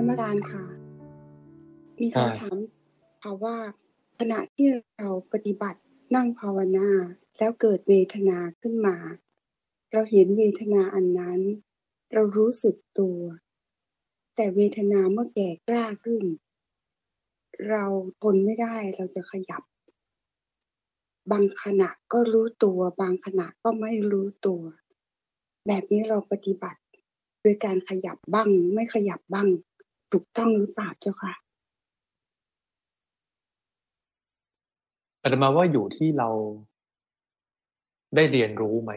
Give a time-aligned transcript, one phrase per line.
[0.00, 0.64] กราบนมัสการค่ะ
[2.00, 2.56] มีคำถาม
[3.22, 3.56] ค่ะว่า
[4.18, 5.80] ขณะที่เราปฏิบัติ
[6.14, 6.88] นั่งภาวนา
[7.38, 8.96] แล้วเกิดเวทนาขึ้นมา
[9.92, 11.40] เราเห็นเวทนาอันนั้น
[12.12, 13.18] เรารู้สึกตัว
[14.36, 16.24] แต่เวทนาเมื่อแก่กล้าขึ้น
[17.68, 17.84] เรา
[18.22, 19.62] ทนไม่ได้เราจะขยับ
[21.30, 24.62] บางขณะก็รู้ตัว บางขณะก็ไม่รู้ตัว
[25.66, 26.80] แบบนี้เราปฏิบัติ
[27.42, 29.48] โดยการขยับบ้าง ไม่ขยับบ้าง
[30.12, 31.34] ถูกต้องหรือเปล่าเจ้าค่ะ
[35.22, 36.28] อาตมาว่าอยู่ที่เรา
[38.16, 38.92] ได้เรียนรู้ไหม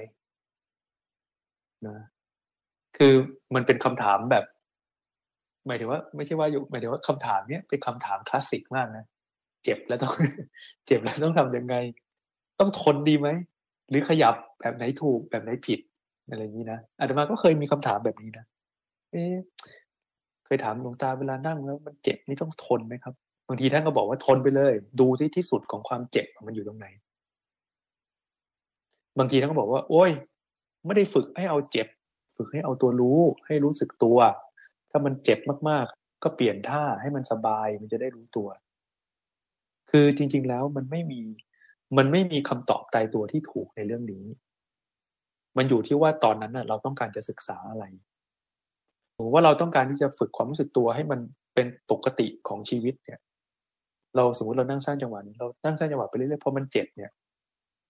[1.87, 1.97] นะ
[2.97, 3.13] คือ
[3.55, 4.45] มันเป็นคำถามแบบ
[5.67, 9.05] หมายถึงว่า ไม่ใช่ว่าอยู่หมายถึงว่าคำถามเนี้ยเป็นคำถามคลาสสิกมากนะ
[9.63, 10.13] เจ็บแล้วต้อง
[10.85, 11.75] เจ็บแล้วต้องทำยังไง
[12.59, 13.29] ต้องทนดีไหม
[13.89, 15.79] หรือขยับแบบไหนถูกแบบไหนผิด
[16.29, 18.45] อะไรอย่างนี้นะอาตมาก็เคยมีคำถามแบบนี้นะ
[19.11, 19.23] เอ๊
[20.55, 23.13] ยถามหลวงตาเวลานั่งแล้วมันเจ็บนี่ต้องทนไหมครับ
[23.47, 26.87] บางทีท่านก็บอกว่าทนไปเลย ดูที่ที่สุดของความเจ็บมันอยู่ตรงไหน
[29.19, 30.11] บางทีท่านก็บอกว่า โอ้ย
[30.85, 31.87] ไม่ได้ฝึกให้เอาเจ็บ
[32.37, 34.17] ฝึกให้เอาตัวรู้ให้รู้สึกตัว
[34.91, 38.47] ถ้ามันเจ็บมากๆ ก็เปลี่ยนท่าให้มันสบายมันจะได้รู้ตัว
[39.91, 41.21] คือจริง ๆแล้วมันไม่มี
[41.97, 44.25] มันไม่มีคำตอบตายตัวที่ถูกในเรื่องนี้
[45.57, 47.85] มันอยู่ที่ว่าตอนนั้นเราต้องการจะศึกษาอะไร
[49.23, 51.19] หรือว่าเราต้องการที่จะฝึกความรู้สึกตัวให้มัน
[51.55, 53.19] เป็นปกติของชีวิตเนี่ย
[54.15, 57.11] เราสมมติเรานั่งสร้างจังหวะนี้เรานั่งสร้างจังหวะไปเรื่อยๆพอมันเจ็บเนี่ย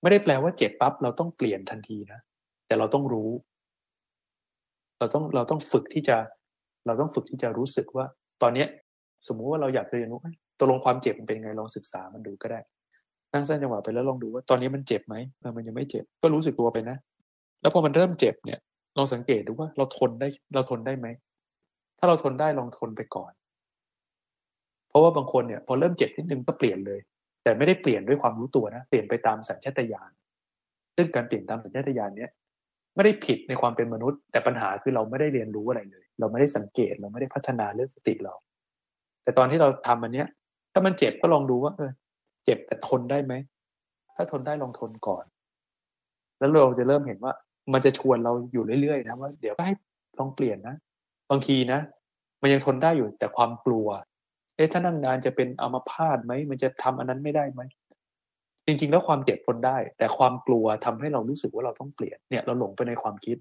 [0.02, 2.20] ไม่ได้แปลว่าเจ็บปั๊บเราต้องเปลี่ยนทันทีนะ
[2.68, 3.30] แต่เราต้องรู้
[5.00, 6.18] เราต้องเราต้องฝึกที่จะ
[6.88, 8.06] เราต้องฝึกที่จะรู้สึกว่า
[8.42, 8.68] ตอนเนี้ย
[9.28, 10.20] สมมุติว่าเราอยากเรียนรู้
[10.60, 12.60] ตกลงความเจ็บมันเป็นไงลองศึกษามันดูก็ได้
[13.34, 15.16] นั่งสร้างจังหวะไปแล้วลองดูว่าตอนนี้มันเจ็บไหม
[15.58, 16.98] มันยังไม่เจ็บ ก็รู้สึกตัวไปนะ
[17.62, 18.60] แล้วพอมันเริ่มเจ็บเนี่ย
[18.98, 21.08] ลองสังเกตดูว่าเราทนได้เราทนได้ไหม
[21.98, 23.32] ถ้าเราทนได้ลองทนไปก่อน
[24.90, 27.00] เพราะว่าบางคนเนี่ยพอเริ่มเจ็บนิดนึงก็เปลี่ยนเลย
[27.44, 30.12] แต่ไม่ได้เปลี่ยนด้วยความรู้ตัวนะ เปลี่ยนไปตามสัญชาตญาณ
[30.96, 32.32] ซึ่งการเปลี่ยนตามสัญชาตญาณเนี้ย
[32.96, 38.34] ไม่ได้ผิดในความเป็นมนุษย์ แต่ปัญหาคือเราไม่ได้เรียนรู้อะไรเลย เราไม่ได้สังเกตเราไม่ได้พัฒนาเรื่องสติเรา
[39.24, 40.28] แต่ตอนที่เราทำอันเนี้ย
[40.74, 41.92] ถ้ามันเจ็บก็ลองดูว่าเออ
[42.46, 43.34] เจ็บแต่ทนได้ไหม
[44.16, 45.26] ถ้าทนได้ลองทนก่อน
[46.40, 47.34] แล้วเราจะเริ่มเห็นว่า
[47.74, 49.76] มันจะชวนเราอยู่เรื่อยๆนะว่าเดี๋ยวก็ให้
[50.20, 50.76] ลองเปลี่ยนนะ
[51.30, 51.80] บางทีนะ
[52.42, 53.88] มันยังทนได้อยู่แต่ความกลัว
[54.56, 57.62] เอ๊ะถ้านั่งนานจะเป็นอัมพาตไหมมันจะทำอันนั้นไม่ได้ไหม
[58.66, 63.38] จริง ๆ แล้วความเจ็บทนได้ แต่ความกลัวทำให้เรารู้สึกว่าเราต้องเปลี่ยนเนี่ยเราหลงไปในความคิด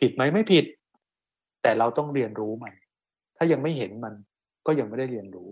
[0.00, 0.64] ผิดไหมไม่ผิด
[1.62, 2.74] แต่เราต้องเรียนรู้มัน
[3.36, 4.14] ถ้ายังไม่เห็นมัน
[4.66, 5.48] ก็ยังไม่ได้เรียนรู้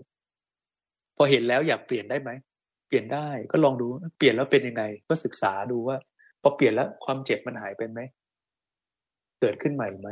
[1.17, 2.29] พอเห็นแล้วอยากเปลี่ยนได้ไหม
[2.87, 5.97] เปลี่ยนได้ก็ลองดูเปลี่ยนแล้วเป็นยังไง ก็ศึกษาดูว่า
[6.47, 7.99] พอเปลี่ยนแล้วความเจ็บมันหายไปไหม
[9.41, 10.09] เกิดขึ้นใหม่ไหม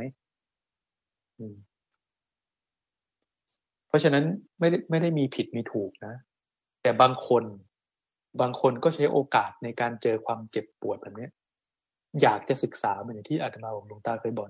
[3.88, 4.24] เพราะฉะนั้น
[4.60, 6.14] ไม่ได้ไม่ได้มีผิดมีถูกนะ
[6.82, 7.44] แต่บางคน
[8.40, 11.28] บางคนก็ใช้โอกาสในการเจอความเจ็บปวดแบบนี้
[12.22, 14.48] อยากจะศึกษาเหมือนที่อาตมาของหลวงตาเคยบอก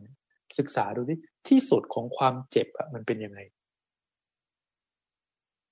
[0.59, 1.19] ศึกษาดูที่
[1.49, 3.41] ที่สุดของความเจ็บอะมันเป็นยังไง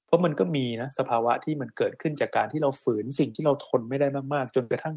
[0.06, 4.96] เพราะมันก็มีนะสภาวะที่มันเกิดขึ้นจากการที่เราฝืนสิ่งที่เราทนไม่ได้มาก ๆ จนกระทั่ง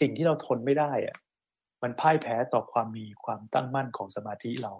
[0.00, 1.16] สิ่งที่เราทนไม่ได้อะ
[1.82, 4.72] มันพ่ายแพ้ต่อความมีความตั้งมั่นของสมาธิเรา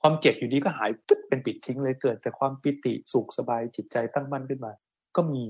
[0.00, 4.72] ความเจ็บอยู่ดีก็หายปึ๊บเป็นปิดทิ้งเลยเกิดจากความปิติสุขสบายจิตใจตั้งมั่นขึ้นมา
[5.16, 5.42] ก็มี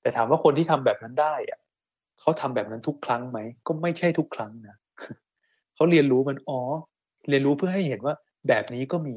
[0.00, 1.58] แต่ถามว่าคนที่ทำแบบนั้นได้อะ
[2.20, 4.76] เขาทำแบบนั้นทุกครั้งไหมก็ไม่ใช่ทุกครั้งนะ
[5.74, 6.60] เขาเรียนรู้มันอ๋อ
[7.28, 8.14] เรียนรู้เพื่อให้เห็นว่า
[8.48, 9.16] แบบนี้ก็มี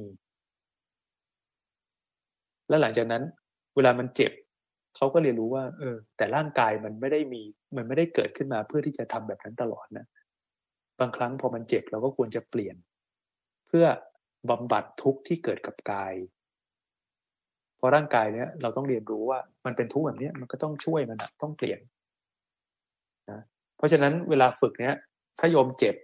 [2.67, 3.23] แล้วหลังจากนั้น
[3.75, 4.31] เวลามันเจ็บ
[4.95, 7.41] เขาก็เรียนรู้ว่า เออ แต่ร่างกายมันไม่ได้มี
[7.77, 10.05] มันไม่ได้เกิดขึ้นมาเพื่อที่จะทำแบบนั้นตลอดนะ
[10.99, 12.75] บางครั้งพอมันเจ็บเราก็ควรจะเปลี่ยน
[13.67, 13.85] เพื่อ
[14.49, 16.13] บำบัดทุกข์ที่เกิดกับกาย
[17.77, 21.79] เพราะร่างกายเนี้ยเราต้องเรียนรู้ว่ามันเป็นทุกข์แบบนี้มันก็ต้องช่วยมันนะต้องเปลี่ยน
[23.29, 23.41] นะ
[23.77, 24.95] เพราะฉะนั้นเวลาฝึกเนี้ย
[25.39, 25.95] ถ้าโยมเจ็บ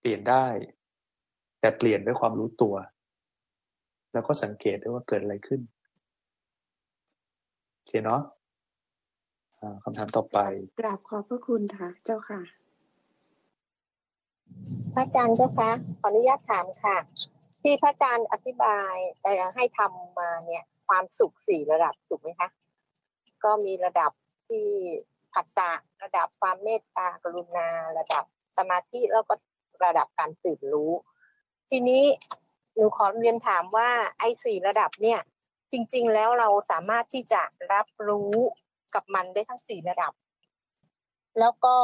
[0.00, 0.46] เปลี่ยนได้
[1.60, 2.74] แต่เปลี่ยนด้วยความรู้ตัว
[4.12, 5.77] แล้วก็สังเกตด้วยว่าเกิดอะไรขึ้นโอ
[7.88, 8.22] เคเนาะ
[9.82, 10.38] คำถามต่อไป
[10.80, 12.40] กราบขอบพระคุณค่ะ เจ้าค่ะ
[14.94, 15.70] พระอาจารย์เจ้าคะ
[16.00, 16.96] ขออนุญาตถามค่ะ
[17.62, 18.94] ที่พระอาจารย์อธิบาย
[19.54, 22.48] ให้ทำมาเนี่ย ความสุขสี่ระดับสุขไหมคะ
[23.44, 24.10] ก็มีระดับ
[24.48, 24.66] ที่
[25.32, 25.70] ผัสสะ
[26.02, 27.68] ระดับความเมตตากรุณา
[27.98, 28.24] ระดับ
[28.58, 29.34] สมาธิแล้วก็
[29.84, 30.92] ระดับการตื่นรู้
[31.70, 32.04] ทีนี้
[32.74, 35.20] หนูขอเรียนถามว่าไอ้สี่ระดับเนี่ย
[35.72, 37.42] จริง ๆ แล้วเราสามารถที่จะ
[37.72, 38.34] รับรู้
[38.94, 40.12] กับมันได้ทั้งสี่ระดับ
[41.40, 41.76] แล้วก็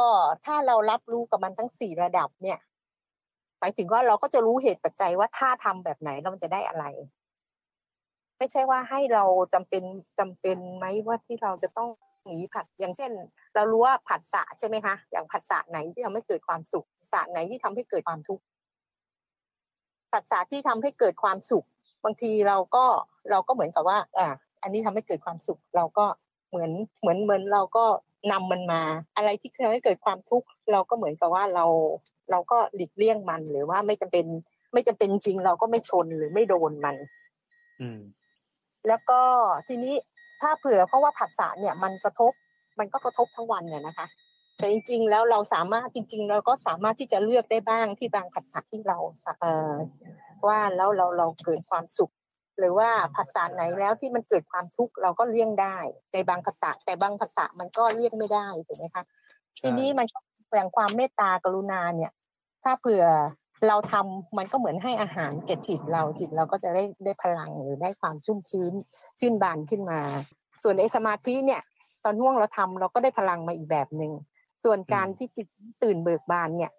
[0.45, 2.59] ถ้าเรารับรู้กับมันทั้งสี่ระดับเนี่ย
[3.61, 6.85] ปมายถึงว่าเราก็จะรู้เหตุปัจจัยว่าถ้าทำแบบไหนเราจะได้อะไร
[8.37, 9.23] ไม่ใช่ว่าให้เรา
[9.53, 9.83] จำเป็น
[10.19, 11.89] จำเป็นไหมว่าที่เราจะต้อง
[12.25, 13.11] หนีผัดอย่างเช่น
[13.55, 18.43] เรารู้ว่าผัดสะใช่ไหมคะอย่างผัดสะไหนที่ทำให้เกิดความสุขสะไหนที่ทำให้เกิดความทุกข์
[20.11, 21.65] ผัดสะที่ทำให้เกิดความสุข
[22.05, 22.85] บางทีเราก็
[23.31, 24.27] เราก็เหมือนกับว่าอ่า
[24.61, 26.05] อันนี้ทำให้เกิดความสุขเราก็
[26.49, 26.71] เหมือน
[27.01, 27.85] เหมือนเหมือนเราก็
[28.31, 28.81] นำมันมา
[29.15, 31.65] อะไรที่ทำให้เกิดความทุกข์เราก็เหมือนกับว่าเรา
[32.31, 34.25] เราก็หลีกเลี่ยงมันหรือว่าไม่จำเป็น
[34.73, 36.95] ไม่จำเป็นจริงเราก็ไม่ชนหรือไม่โดนมัน
[37.81, 37.99] อืม
[38.87, 39.21] แล้วก็
[39.67, 39.95] ทีนี้
[40.41, 42.31] ถ้าเผื่อเพราะว่าผัสสะเนี่ยมันกระทบ
[42.79, 44.07] มันก็กระทบทั้งวันเนี่ยนะคะ
[44.57, 48.97] แต่จริง ๆ แล้วเราสามารถจริง ๆ เราก็สามารถที่จะเลือกได้บ้างที่บางผัสสะที่เรา
[49.39, 49.73] เอ่อ
[50.47, 52.11] ว่าแล้วเราเราเกิดความสุข
[52.59, 55.77] หรือว่าภาษาไหนแล้วที่มันเกิดความทุกข์เราก็เลี่ยงได้
[56.13, 59.03] ในบางภาษาแต่บางภาษามันก็เลี่ยงไม่ได้ถูกไหมคะ
[59.55, 60.07] ใช่ทีนี้มัน
[60.55, 62.11] อย่างความเมตตากรุณาเนี่ย
[62.63, 63.05] ถ้าเผื่อ
[63.67, 68.73] เราทำมันก็เหมือนให้อาหารแก่จิตเราจิตเราก็จะได้ได้พลังหรือได้ความชุ่มชื้น
[69.19, 69.99] ชื่นบานขึ้นมา
[70.63, 71.61] ส่วนไอ้สมาธิเนี่ย
[72.03, 74.11] ตอนห่วงเราทำเราก็ได้พลังมาอีกแบบหนึ่ง
[74.63, 75.47] ส่วนการที่จิต
[75.83, 76.71] ตื่นเบิกบานเนี่ย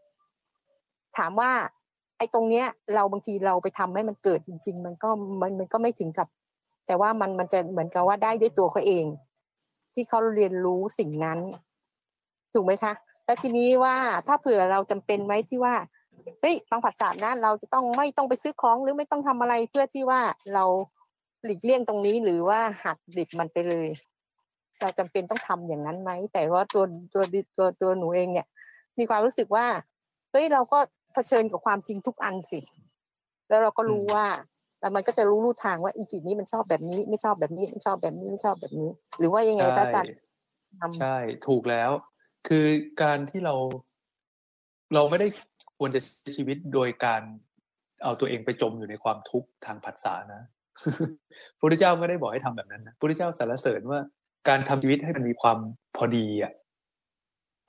[1.17, 1.53] ถามว่า
[2.19, 5.09] ไอ้ตรงเนี้ยเราบางทีเราไปทำให้มันเกิดจริง ๆ มันก็
[5.41, 6.29] มันมันก็ไม่ถึงกับ
[6.87, 9.05] แต่ว่ามันมันจะเหมือนกับว่าได้ด้วยตัวเขาเอง
[9.95, 11.39] ที่เขาเรียนรู้สิ่งนั้น
[12.55, 12.93] ถูกไหมคะ
[13.25, 13.97] แล้วทีนี้ว่า
[14.27, 15.75] ถ้าเผื่อเราจำเป็นไว้ที่ว่า
[16.41, 20.21] เฮ้ยบางผัสสะนะเราจะต้องไม่ต้องไปซื้อของหรือไม่ต้องทำอะไรเพื่อที่ว่า
[20.55, 20.65] เรา
[21.45, 23.89] หลีกเลี่ยงตรงนี้หรือว่าหักดิบมันไปเลย
[24.81, 26.85] เราจำเป็นต้องทำอย่างนั้นไหมแต่ว่าตัว
[27.15, 27.23] ตัว
[27.57, 28.47] ตัวตัวหนูเองเนี่ย
[28.99, 29.67] มีความรู้สึกว่า
[30.31, 30.79] เฮ้ยเราก็
[31.17, 32.61] เผชิญกับความจริงทุกอันสิ
[33.49, 34.27] แล้วเราก็รู้ว่า
[34.81, 40.09] แล้วมันก็จะรู้รูทางว่าอีจิตนี้มันชอบแบบนี้ ไม่ชอบแบบนี้ไม่ชอบแบบนี้ไม่ชอบแบบนี้ หรือว่ายังไงพระอาจารย์
[40.81, 41.17] ทำใช่
[41.47, 41.91] ถูกแล้ว
[42.49, 42.67] คือ
[43.03, 43.55] การที่เรา
[44.95, 45.29] เราไม่ได้
[45.79, 47.23] ควรจะใช้ชีวิตโดยการ
[48.05, 50.43] เอาตัวเองไปจมอยู่ในความทุกข์ทางผัสสะนะ
[51.59, 54.01] พระพุทธเจ้าไม่ได้บอกให้ทำแบบนั้นนะพระพุทธเจ้าสรรเสริญว่า
[54.49, 55.59] การทำชีวิตให้มันมีความ
[55.97, 56.53] พอดีอะ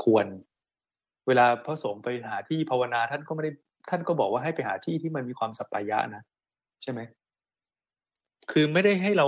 [0.03, 0.25] ควร
[1.27, 3.51] เวลาพระสงฆ์ไปหาที่ภาวนาท่านก็ไม่ได้
[3.89, 6.23] ท่านก็บอกว่าให้ไปหาที่ที่มันมีความสัปปายะนะ
[6.83, 6.99] ใช่ไหม
[8.51, 9.27] คือไม่ได้ให้เรา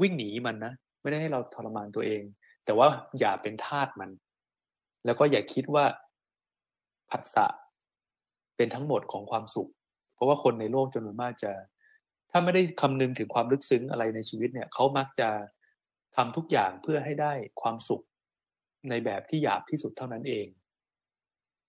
[0.00, 0.72] วิ่งหนีมันนะ
[1.02, 2.22] ไม่ได้ให้เราทรมานตัวเอง
[2.64, 2.88] แต่ว่า
[3.18, 4.10] อย่าเป็นทาสมัน
[5.04, 5.84] แล้วก็อย่าคิดว่า
[7.10, 7.46] ผัสสะ
[8.56, 9.70] เป็นทั้งหมดของความสุข
[10.14, 11.52] เพราะว่าคนในโลกจำนวนมากจะ
[12.30, 15.28] ถ้าไม่ได้คำนึงถึงความลึกซึ้งอะไรในชีวิตเนี่ยเขามักจะ
[16.16, 17.32] ทำทุกอย่างเพื่อให้ได้
[17.62, 18.02] ความสุข
[18.90, 20.46] ในแบบที่หยาบที่สุดเท่านั้นเอง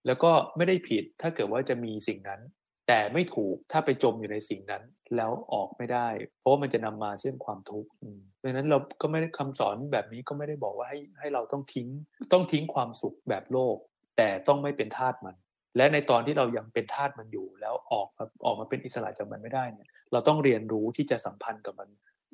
[0.06, 2.42] แล้วก็ไม่ได้ผิดถ้าเกิดว่าจะมีสิ่งนั้น
[2.88, 4.84] แต่ไม่ถูกถ้าไปจมอยู่ในสิ่งนั้น
[5.16, 6.08] แล้วออกไม่ได้
[6.40, 11.88] เพราะว่ามันจะนำมาซึ่งความทุกข์อืมเพราะฉะนั้นเราก็ไม่ได้คำสอนแบบนี้ก็ไม่ได้บอกว่าให้ให้เราต้องทิ้ง
[12.32, 13.78] ต้องทิ้งความสุขแบบโลก
[14.18, 15.36] แต่ต้องไม่เป็นทาสมัน
[15.78, 21.90] และในตอนที่เรายังเป็นทาสมันอยู่ แล้วออกมาออกมาเป็นอิสระจากมันไม่ได้เนี่ยเราต้องเรียนรู้ที่จะสัมพันธ์กับมัน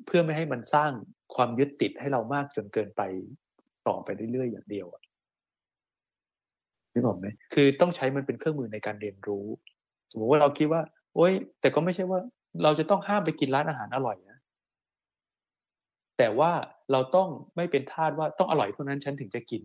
[0.06, 0.92] เพื่อไม่ให้มันสร้าง
[1.34, 3.02] ความยึดติดให้เรามากจนเกินไป
[3.88, 5.01] ต่อไปเรื่อยๆอย่างเดียวอะ
[6.92, 9.46] นึกออกไหมคือต้องใช้มันเป็นเครื่องมือในการเรียนรู้
[10.12, 10.82] สมมติว่าเราคิดว่า
[11.14, 12.20] โอ๊ย แต่ก็ไม่ใช่ว่า
[12.62, 14.38] เราจะต้องห้ามไปกินร้านอาหารอร่อยนะ
[16.18, 16.50] แต่ว่า
[16.92, 19.62] เราต้องไม่เป็นทาสว่าต้องอร่อยเท่านั้นฉันถึงจะกิน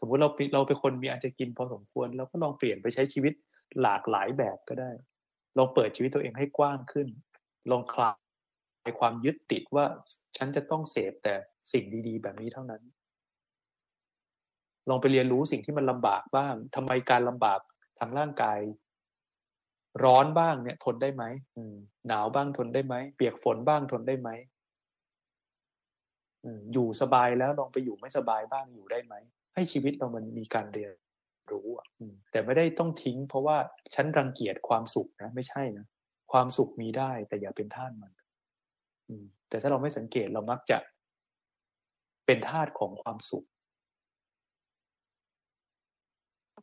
[0.00, 3.32] สมมุติเราเป็นเราเป็นคนมีอันจะกินพอสมควรเราก็ลองเปลี่ยนไปใช้ชีวิต
[3.82, 4.90] หลากหลายแบบก็ได้
[5.58, 7.08] ลองเปิดชีวิตตัวเองให้กว้างขึ้น
[7.70, 8.12] ลองคลา
[8.88, 9.84] ยความยึดติดว่า
[10.36, 11.34] ฉันจะต้องเสพแต่
[11.72, 12.82] สิ่งดี ๆ แบบนี้เท่านั้น
[14.90, 17.60] ลองไปเรียนรู้สิ่งที่มันลำบากบ้างทำไมการลำบาก
[17.98, 18.58] ทางร่างกาย
[20.04, 21.24] ร้อนบ้างเนี่ย ทนได้ไหม
[22.08, 24.30] หนาวบ้างทนได้ไหมเปียกฝนบ้างทนได้ไหม
[26.72, 29.14] อยู่สบายแล้วลองไปอยู่ไม่สบายบ้างอยู่ได้ไหม
[29.54, 30.92] ให้ชีวิตเรามันมีการเรียน
[31.52, 31.86] รู้อะ
[32.30, 33.56] แต่ไม่ได้ต้องทิ้ง เพราะว่า
[33.94, 35.86] ฉันรังเกียจความสุขนะ ไม่ใช่นะ
[36.32, 38.12] ความสุขมีได้ แต่อย่าเป็นทาสมัน
[39.48, 40.78] แต่ถ้าเราไม่สังเกตเรามักจะ
[42.26, 43.46] เป็นทาสของความสุข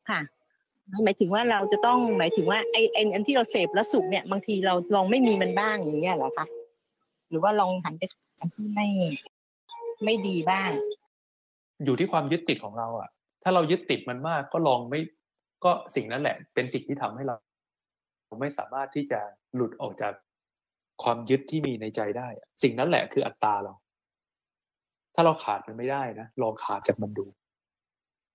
[0.10, 0.20] ค่ะ
[1.04, 6.46] หมายถึงว่าเราจะต้องหมายถึงว่าไอ้ไอ้อันที่เราเสพแล้วสุขเนี่ย บางทีเราลองไม่มีมันบ้างอย่างเงี้ยเหรอคะ
[7.30, 8.04] หรือว่าลองหันไป
[8.40, 8.88] อันที่ไม่
[10.04, 10.72] ไม่ดีบ้าง
[11.86, 13.10] อยู่ที่ความยึดติดของเราอะ
[13.44, 15.00] ถ้าเรายึดติดมันมากก็ลองไม่
[15.64, 17.36] ก็สิ่งนั้นแหละ เป็นสิ่งที่ทำให้เรา
[18.40, 19.20] ไม่สามารถที่จะ
[19.56, 20.14] หลุดออกจาก
[21.04, 22.28] ความยึดที่มีในใจได้
[22.64, 23.74] สิ่งนั้นแหละคืออัตตาเรา
[25.16, 27.26] ถ้าเราขาดมันไม่ได้นะลองขาดจากมันดู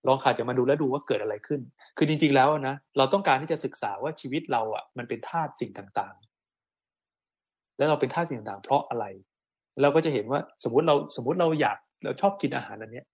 [0.07, 1.61] ลองขาดจากมันดูแล้วดูว่าเกิดอะไรขึ้น
[1.97, 9.05] คือจริงๆแล้วนะเราต้องการที่จะศึกษาว่าชีวิตเราอะมันเป็นทาสสิ่งต่างๆ แล้วเราเป็นทาสสิ่งต่างๆ เพราะอะไร
[9.83, 13.07] เราก็จะเห็นว่าสมมติเราสมมติเราอยากเราชอบกินอาหารอันเนี้ย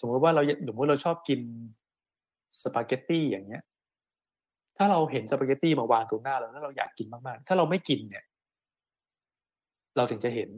[0.00, 1.40] สมมติว่าเราสมมติเราชอบกิน
[2.62, 3.62] สปาเกตตี้อย่างเงี้ย
[4.76, 8.24] ถ้าเราเห็นสปาเกตตี้มาวางตรงหน้าเราแล้วเราอยากกินมากๆ ถ้าเราไม่กินเนี่ย
[9.96, 10.50] เราถึงจะเห็น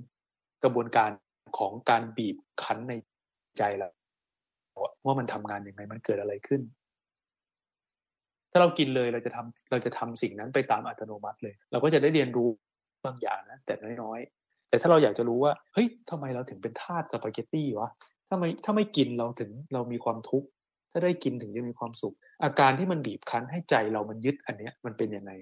[0.62, 1.10] กระบวนการ
[1.58, 2.92] ของการบีบคั้นใน
[3.58, 3.88] ใจเรา
[5.06, 6.60] ว่ามันทำงานยังไงมันเกิดอะไรขึ้น
[8.50, 12.48] ถ้าเรากินเลยเราจะทำเราจะทำสิ่งนั้นไปตามอัตโนมัติเลย เราก็จะได้เรียนรู้
[13.04, 17.90] บางอย่างนะแต่น้อยๆแต่ถ้าเราอยากจะรู้ว่าเฮ้ยทำไมเราถึงเป็นทาสสปาเกตตี้วะ
[18.28, 20.48] ถ้าไม่ถ้าไม่กินเราถึงเรามีความทุกข์
[20.90, 25.32] ถ้าได้กินถึงจะมีความสุข อาการที่มันบีบคั้นให้ใจเรามันยึดอันเนี้ย มันเป็นยังไง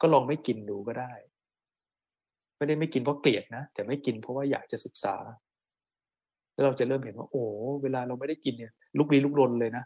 [0.00, 1.12] ก็ลองไม่กินดูก็ได้
[2.56, 5.14] ไม่ได้ไม่กินเพราะเกลียดนะแต่ไม่กินเพราะว่าอยากจะศึกษา
[6.60, 7.44] แล้วเราจะเริ่มเห็นว่า โอ้
[7.82, 9.84] เวลาเราไม่ได้กินเนี่ย ลุกลี้ลุกลนเลยนะ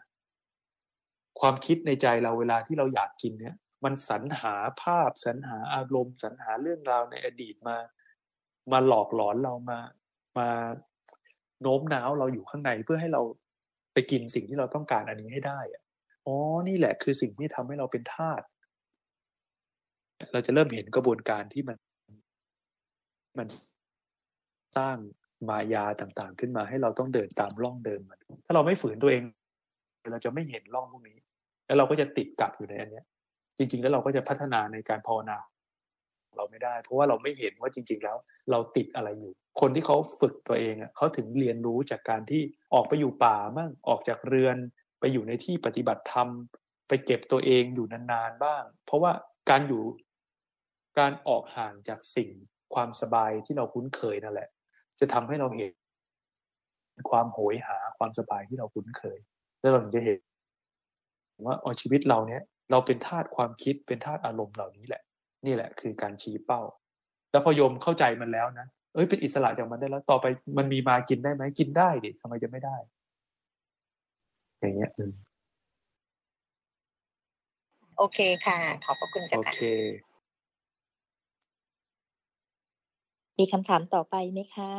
[1.39, 3.55] ความคิดในใจเราเวลาที่เราอยากกินเนี่ย
[3.85, 7.77] มันสรรหาภาพสรรหาอารมณ์สรรหาเรื่องราวในอดีตมา
[8.71, 9.79] มาหลอกหลอนเรามา
[10.37, 10.47] มา
[11.61, 13.21] โน้มน้าวเราอยู่ข้างในเพื่อให้เรา
[13.93, 15.83] ไปกินสิ่งที่เราต้องการอันนี้ให้ได้อะ
[16.25, 16.35] อ๋อ
[16.67, 18.41] นี่แหละคือสิ่งที่ทำให้เราเป็นทาส
[20.31, 21.77] เราจะเริ่มเห็นกระบวนการที่มัน
[23.37, 23.47] มัน
[24.77, 24.97] สร้าง
[25.49, 29.23] มายาต่างๆ ขึ้นมาให้เราต้องเดินตามร่องเดิมมัน ถ้าเราไม่ฝืนตัวเอง
[30.11, 31.17] เราจะไม่เห็นร่องพวกนี้
[31.65, 33.05] แล้วเราก็จะติดกับอยู่ในอันเนี้ย
[33.57, 35.37] จริง ๆ แล้วเราก็จะพัฒนาในการภาวนา
[36.37, 38.17] เราไม่ได้ เพราะว่าเราไม่เห็นว่าจริง ๆ แล้ว
[38.51, 42.41] เราติดอะไรอยู่ คนที่เขาฝึกตัวเองอะเขาถึงเรียนรู้จากการที่
[42.73, 44.57] ออกไปอยู่ป่ามั่งออกจากเรือน
[44.99, 46.27] ไปอยู่ในที่ปฏิบัติธรรม
[46.87, 49.11] ไปเก็บตัวเองอยู่นานๆบ้าง เพราะว่า
[49.49, 49.83] การอยู่
[50.99, 52.29] การออกห่างจากสิ่ง
[52.73, 54.49] ความสบายที่เราคุ้นเคยนั่นแหละ
[54.99, 55.73] จะทำให้เราเห็น
[57.09, 59.19] ความโหยหาความสบายที่เราคุ้นเคย
[59.59, 60.19] แล้วเราจะเห็น
[61.45, 65.01] ว่าอ๋อชีวิตเราเนี้ยเราเป็นธาตุความคิดเป็นธาตุอารมณ์เหล่านี้แหละ
[65.45, 66.61] นี่แหละคือการชี้เป้า
[67.31, 70.25] แล้วพอยมเข้าใจมันแล้วนะเอ้ยเป็นอิสระจากมันได้แล้ว ต่อไป
[70.57, 72.77] มันมีมากินได้ไหมกินได้ดิทำไมจะไม่ได้
[74.59, 74.91] อย่างเงี้ย
[77.97, 79.59] โอเคค่ะ ขอบพระคุณจ้ะโอเค
[83.39, 84.71] มีคำถามต่อไปไหมคะ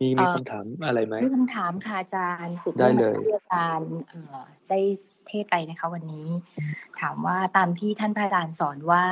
[0.00, 3.92] มีมีคำถามอะไรไหม มีคำถามค่ะอาจารย์สุดได้เลยที่อาจารย์
[4.68, 4.80] ได้
[5.26, 6.28] เทศไปนะคะวันนี้
[7.00, 9.04] ถามว่าตามที่ท่านพระอาจารย์สอนว่า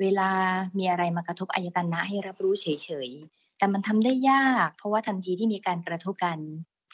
[0.00, 0.30] เวลา
[0.78, 2.66] มีอะไรมากระทบอายตนะให้รับรู้เฉ
[3.06, 6.38] ยๆ แต่มันทำได้ยาก เพราะว่าทันทีที่มีการกระทบกัน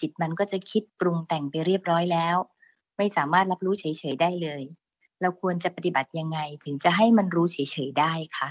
[0.00, 2.36] จิตมันก็จะคิดปรุงแต่งไปเรียบร้อยแล้ว
[2.96, 4.62] ไม่สามารถรับรู้เฉยๆได้เลย
[5.22, 8.50] เราควรจะปฏิบัติยังไงถึงจะให้มันรู้เฉยๆได้คะ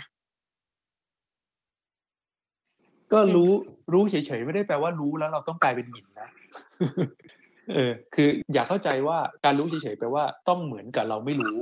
[3.11, 3.51] ก็รู้
[3.93, 6.29] รู้เฉยๆไม่ได้แปลว่ารู้แล้วเราต้องกลายเป็นหินนะ
[7.73, 11.55] เออ คืออยากเข้าใจว่าการรู้เฉยๆแปลว่าต้องเหมือนกับเราไม่รู้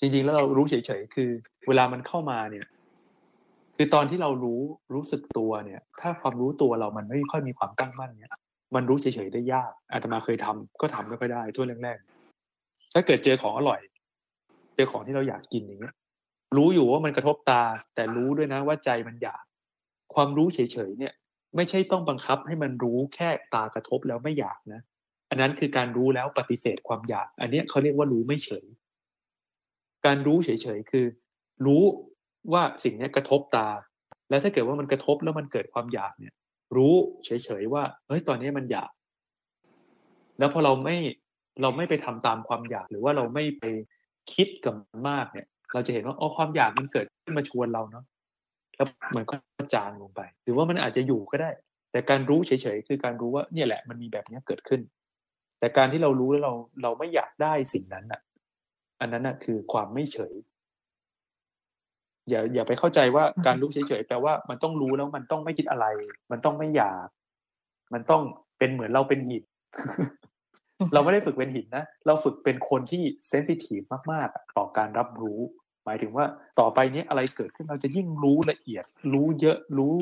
[0.00, 1.30] จริง ๆ แล้วเรารู้เฉยๆคือ
[1.68, 2.66] เวลามันเข้ามาเนี่ย
[3.76, 4.60] คือตอนที่เรารู้
[4.94, 8.32] รู้สึกตัวเนี่ย ถ้าความรู้ตัวเรามันไม่ค่อยมีความตั้งมั่นเนี่ย
[8.74, 13.80] มันรู้เฉยๆได้ยากอาตมาเคยทำก็ทำไม่ค่อยได้ทั่วแรกๆถ้าเกิดเจอของอร่อย
[14.76, 15.94] เจอของที่เราอยากกินอย่างเงี้ย
[16.56, 17.62] รู้อยู่ว่ามันกระทบตา
[17.94, 19.42] แต่รู้ด้วยนะว่าใจมันอยาก
[20.14, 21.12] ความรู้เฉยๆเนี่ย
[21.56, 24.80] ไม่ใช่ต้องบังคับให้มันรู้แค่ตากระทบแล้วไม่อยากนะ
[25.30, 28.66] อันนั้นคือการรู้แล้วปฏิเสธความอยาก อันนี้เขาเรียกว่ารู้ไม่เฉย
[30.06, 31.06] การรู้เฉยๆคือ
[31.66, 31.82] รู้
[32.52, 33.68] ว่าสิ่งนี้กระทบตา
[34.30, 36.34] แล้วถ้าเกิดว่ามันกระทบแล้วมันเกิดความอยากเนี่ย
[36.76, 37.30] รู้เฉ
[37.60, 38.90] ยๆว่าเฮ้ยตอนนี้มันอยาก
[40.38, 40.96] แล้วพอเราไม่
[41.62, 43.64] เราไม่ไปทำตามความอยากหรือว่าเราไม่ไป
[44.34, 48.04] คิดกับมันมากเนี่ย เราจะเห็นว่าอ๋อความอยากมันเกิดขึ้นมาชวนเราเนาะ
[48.76, 49.34] แล้วมันก็
[49.74, 51.50] จางลงไป หรือว่ามันอาจจะอยู่ก็ได้
[51.92, 54.80] แต่การรู้เฉยๆคือการรู้ว่าเนี่ยแหละมันมีแบบนี้เกิดขึ้น
[55.58, 56.52] แต่การที่เรารู้แล้วเรา
[56.82, 58.20] เราไม่อยากได้สิ่งนั้นอะ
[59.00, 60.34] อันนั้นอะคือความไม่เฉย
[62.28, 65.86] อย่าอย่าไปเข้าใจว่าการรู้เฉยๆแปลว่ามันต้องรู้แล้วมันต้องไม่คิดอะไร
[66.30, 67.08] มันต้องไม่อยาก
[67.92, 68.22] มันต้อง
[68.58, 69.44] เป็นเหมือนเราเป็นหิน
[70.92, 73.80] เราไม่ได้ฝึกเป็นหินนะ เราฝึกเป็นคนที่เซนซิทีฟ
[74.12, 75.40] มากๆ ต่อการรับรู้
[75.84, 76.24] หมายถึงว่า
[76.60, 79.94] ต่อไปนี้อะไรเกิดขึ้นเราจะยิ่งรู้ละเอียด รู้เยอะรู้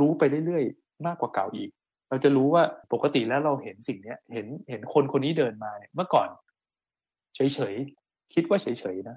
[0.00, 1.70] รู้ไปเรื่อยๆ มากกว่าเก่าอีก
[2.08, 6.28] เราจะรู้ว่าปกติแล้วเราเห็นสิ่งเนี้ย เห็นเห็นคนคนนี้เดินมาเนี่ยเมื่อก่อน
[7.34, 7.40] เฉ
[7.72, 9.16] ยๆ คิดว่าเฉยๆนะ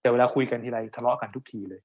[0.00, 1.80] แต่เวลาคุยกันทีไรทะเลาะกันทุกทีเลย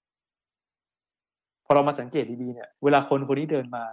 [1.65, 3.83] พอเรามาสังเกตดีๆเนี่ย เวลาคนคนนี้เดินมา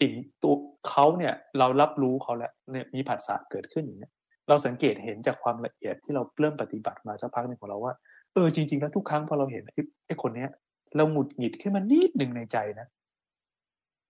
[0.00, 0.12] สิ่ง
[0.42, 0.54] ตัว
[0.88, 4.12] เขาเนี่ยเรารับรู้เขาแล้วเนี่ยมีผัสสะเกิดขึ้นอย่างเนี้ย
[4.48, 7.94] เราสังเกตเห็นจากความละเอียดที่เราเริ่มปฏิบัติมาสักพักหนึ่งของเราว่า
[8.34, 9.62] เออจริงๆแล้วทุกครั้งพอเราเห็น
[10.06, 10.50] ไอ้คนเนี้ย
[10.96, 12.86] เราหงุดหงิดขึ้นมานิดหนึ่งในใจนะ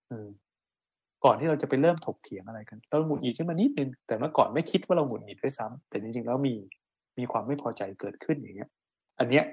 [0.09, 0.29] เออ
[1.25, 6.55] ก่อนที่เราจะไปเริ่มถกเถียงอะไรกันเราหงุดหงิดขึ้นมานิดนึงแต่เมื่อก่อนไม่คิดว่าเราหงุดหงิดด้วยซ้ำแต่จริงๆแล้วมี
[7.19, 8.71] มีความไม่พอใจเกิดขึ้นอย่างเงี้ย
[9.19, 9.45] อันเนี้ย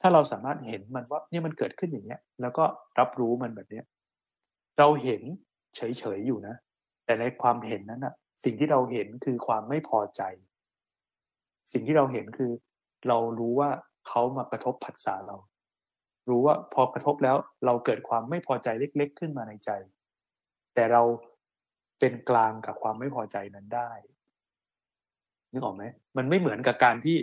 [0.00, 2.64] ถ้าเราสามารถเห็นมันว่าเนี่ยมันเกิดขึ้นอย่างเงี้ย แล้วก็
[2.98, 3.84] รับรู้มันแบบเนี้ย
[4.78, 5.22] เราเห็น
[5.76, 6.56] เฉยๆอยู่นะ
[7.04, 10.22] แต่ในความเห็นนั้นอะสิ่งที่เราเห็นคือความไม่พอใจ
[11.72, 12.52] สิ่งที่เราเห็นคือ
[13.08, 13.70] เรารู้ว่า
[14.08, 15.36] เขามากระทบผัสสะเรา
[16.28, 19.70] รู้ว่าพอกระทบแล้วเราเกิดความไม่พอใจเล็ก ๆ ขึ้นมาในใจ
[20.74, 21.02] แต่เรา
[22.00, 23.90] เป็นกลางกับความไม่พอใจนั้นได้
[25.52, 25.84] นึกออกไหม
[26.16, 27.16] มันไม่เหมือนกับการที่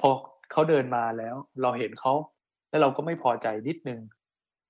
[0.00, 0.10] พอ
[0.52, 2.14] เขาเดินมาแล้ว เราเห็นเขา
[2.70, 4.00] แล้วเราก็ไม่พอใจนิดนึง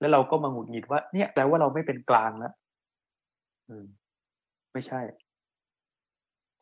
[0.02, 2.52] แล้วเราก็มาหงุดหงิดว่า เนี่ยแปลว่าเราไม่เป็นกลางแล้ว
[4.72, 5.00] ไม่ใช่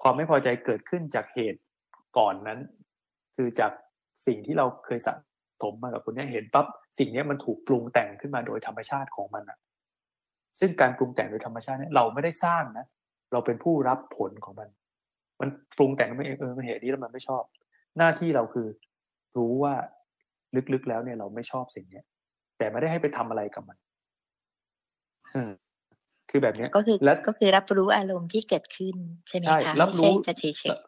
[0.02, 1.60] ความไม่พอใจเกิดขึ้นจากเหตุ
[2.18, 2.58] ก่อนนั้น
[3.36, 3.72] คือจาก
[4.26, 5.14] สิ่งที่เราเคยสะ
[5.62, 6.66] สมมากับคนนี้เห็นปั๊บ
[6.98, 9.58] สิ่งนี้มันถูกปรุงแต่งขึ้นมาโดยธรรมชาติของมันอะ
[10.60, 12.86] ซึ่งการปรุงแต่งโดยธรรมชาติเนี่ยเราไม่ได้สร้างนะ
[13.32, 14.68] เราเป็นผู้รับผลของมัน
[15.40, 17.42] มันปรุงแต่งไม่เองเออมันเหตุนี้แล้วมันไม่ชอบ
[17.98, 18.68] หน้าที่เราคือ
[19.36, 19.74] รู้ว่า
[20.72, 22.04] ลึกๆแล้วเนี่ยเราไม่ชอบสิ่งเนี้ย
[22.60, 23.78] แต่ไม่ได้ให้ไปทำอะไรกับมัน
[26.30, 28.96] คือแบบนี้ก็คือแล้วก็คือรับรู้อารมณ์ที่เกิดขึ้น
[29.28, 30.78] ใช่ไหมคะรับรู้จะเฉยเฉย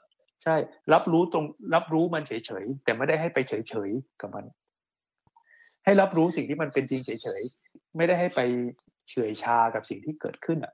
[0.43, 0.57] ใช่
[0.93, 4.45] รับรู้ตรง รับรู้มันเฉยเฉยแต่ไม่ได้ให้ไปเฉยเฉยกับมัน
[5.85, 7.43] ให้รับรู้สิ่งที่มันเป็นจริงเฉยเฉย
[7.97, 8.41] ไม่ได้ให้ไป
[9.11, 10.73] เฉยชากับสิ่งที่เกิดขึ้นอะ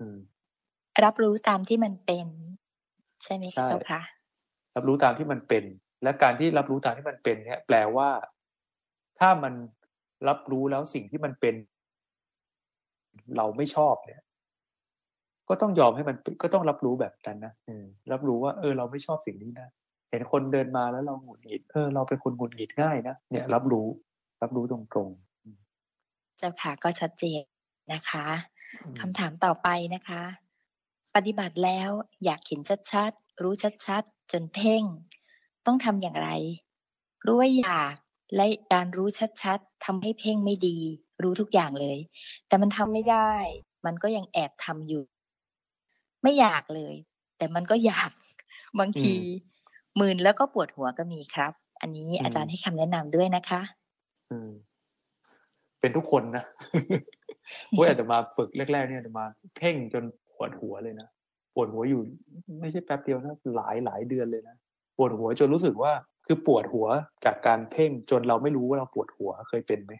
[0.00, 0.18] อืม
[1.04, 2.28] รับรู้ตามที่มันเป็น
[3.24, 4.02] ใช่ไหมเจ้าค่ะ
[4.76, 5.64] รับรู้ตามที่มันเป็น
[6.02, 8.10] และการที่รับรู้ตามที่มันเป็น เนี่ย แปลว่า
[9.20, 9.54] ถ้ามัน
[10.28, 11.54] รับรู้แล้วสิ่งที่มันเป็น
[13.36, 14.22] เราไม่ชอบเนี่ย
[15.48, 17.52] ก็ต้องยอมให้มันก็ต้องรับรู้แบบนั้นนะ
[18.12, 19.68] รับรู้ว่า เออ เราไม่ชอบสิ่งนี้นะ
[20.10, 23.86] เห็นคนเดินมาแล้วเราหงุดหงิดเออเราเป็นคนหงุดหงิดง่ายนะเนี่ย รับรู้
[24.42, 27.42] รับรู้ตรงๆเจ้าค่ะก็ชัดเจน
[27.92, 28.26] นะคะ
[29.00, 30.22] คำถามต่อไปนะคะ
[31.14, 31.90] ปฏิบัติแล้ว
[32.24, 32.60] อยากเห็น
[32.92, 33.54] ชัดๆ รู้
[33.86, 34.82] ชัดๆ จนเพ่ง
[35.66, 36.28] ต้องทำอย่างไร
[37.24, 37.94] รู้ว่าอยาก
[38.34, 39.08] และการรู้
[39.42, 40.78] ชัดๆทำให้เพ่งไม่ดี
[41.22, 41.98] รู้ทุกอย่างเลย
[42.48, 43.32] แต่มันทำไม่ได้
[43.86, 45.04] มันก็ยังแอบทำอยู่
[46.22, 46.94] ไม่อยากเลย
[47.38, 48.10] แต่มันก็อยาก
[48.78, 49.12] บางที
[50.00, 53.60] มืนแล้วก็ปวดหัวก็มีครับ อันนี้อาจารย์ให้คำแนะนำด้วยนะคะ
[54.30, 54.50] อืม
[55.80, 56.44] เป็นทุกคนนะ
[57.76, 61.08] พวกอาจจะมาฝึกแรกๆเนี่ยจะมาเพ่งจนปวดหัวเลยนะ
[61.54, 62.00] ปวดหัวอยู่
[62.60, 64.56] ไม่ใช่แป๊บเดียวนะหลายหลายเดือนเลยนะ
[64.96, 65.92] ปวดหัวจนรู้สึกว่า
[66.26, 66.86] คือปวดหัว
[67.24, 69.92] จากการเพ่งจนเราไม่รู้ว่าเราปวดหัวเคยเป็นไหม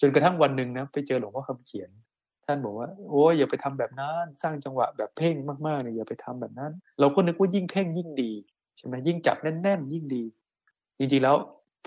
[0.00, 1.90] จนกระทั่งวันหนึ่งนะไปเจอหลวงพ่อคำเขียน
[2.46, 8.30] ท่านบอกว่า โอ้ยอย่าไปทำแบบนั้น สร้างจังหวะแบบเพ่งมากๆเนี่ยอย่าไปทำแบบนั้น เราก็นึกว่ายิ่งเพ่งยิ่งดี
[8.76, 10.24] ใช่ไหมยิ่งจับแน่น ๆ ยิ่งดี
[10.98, 11.36] จริงๆแล้ว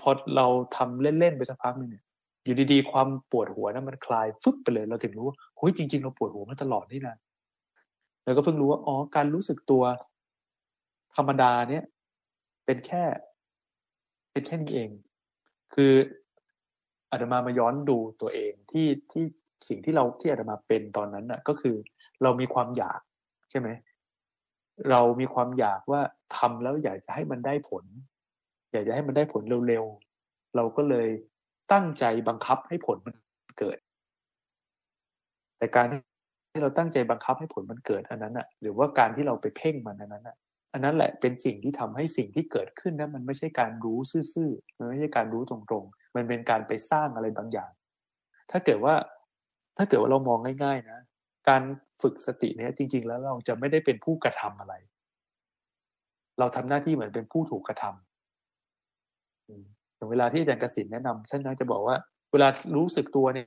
[0.00, 2.04] พอเราทำเล่นๆไปสักพักนึงเนี่ย
[2.44, 7.16] อยู่ดีๆความปวดหัวนั้นมันคลายฟึบไปเลย เราถึงรู้ว่าเฮ้ยจริง ๆ เราปวดหัวมาตลอดนี่นะ
[8.24, 9.82] แล้วก็เพิ่งรู้ว่าอ๋อการรู้สึกตัว
[11.16, 11.84] ธรรมดาเนี่ย
[12.66, 13.02] เป็นแค่
[14.38, 14.90] เป็นแค่นี้เอง
[15.74, 15.94] คือ
[17.10, 19.24] อาตมามาย้อนดูตัวเองที่ที่
[19.68, 21.76] สิ่งที่เราที่อาตมาเป็นตอนนั้นน่ะ ก็คือ
[22.22, 23.00] เรามีความอยาก
[23.50, 23.68] ใช่ไหม
[24.90, 26.00] เรามีความอยากว่า
[26.36, 27.84] ทำแล้วอยากจะให้มันได้ผล
[28.72, 31.08] อยากจะให้มันได้ผลเร็วๆเราก็เลย
[31.72, 33.14] ตั้งใจบังคับให้ผลมัน
[33.58, 33.78] เกิด
[35.58, 40.36] แต่การที่เราตั้งใจบังคับให้ผลมันเกิดอันนั้นอะ หรือว่าการที่เราไปเพ่งมันอันนั้นอะ
[40.72, 43.98] อันนั้นแหละเป็นสิ่งที่ทำให้สิ่งที่เกิดขึ้นนั้นมันไม่ใช่การรู้
[44.34, 47.70] ซื่อๆมันไม่ใช่การรู้ตรงๆ มันเป็นการไปสร้างอะไรบางอย่าง
[48.50, 48.94] ถ้าเกิดว่า
[49.76, 50.98] ถ้าเกิดว่าเรามองง่ายๆนะ
[51.48, 51.62] การ
[52.02, 54.74] ฝึกสติเนี่ยจริง ๆ แล้วเราจะไม่ได้เป็นผู้กระทำอะไร
[56.38, 61.96] เราทำหน้าที่เหมือนเป็นผู้ถูกกระทำอย่างเวลาที่อาจารย์กสินแนะนำท่านจะบอกว่า
[62.32, 63.46] เวลารู้สึกตัวเนี่ย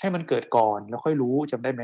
[0.00, 1.82] ให้มันเกิดก่อนแล้วค่อยรู้จำได้ไหม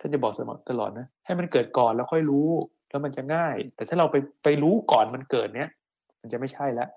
[0.00, 2.48] ท่านจะบอกเสมอตลอดนะให้มันเกิดก่อนแล้วค่อยรู้
[2.96, 5.70] แล้วมันจะง่าย แต่ถ้าเราไปไปรู้ก่อนมันเกิดเนี้ย
[6.20, 6.88] มันจะไม่ใช่แล้ว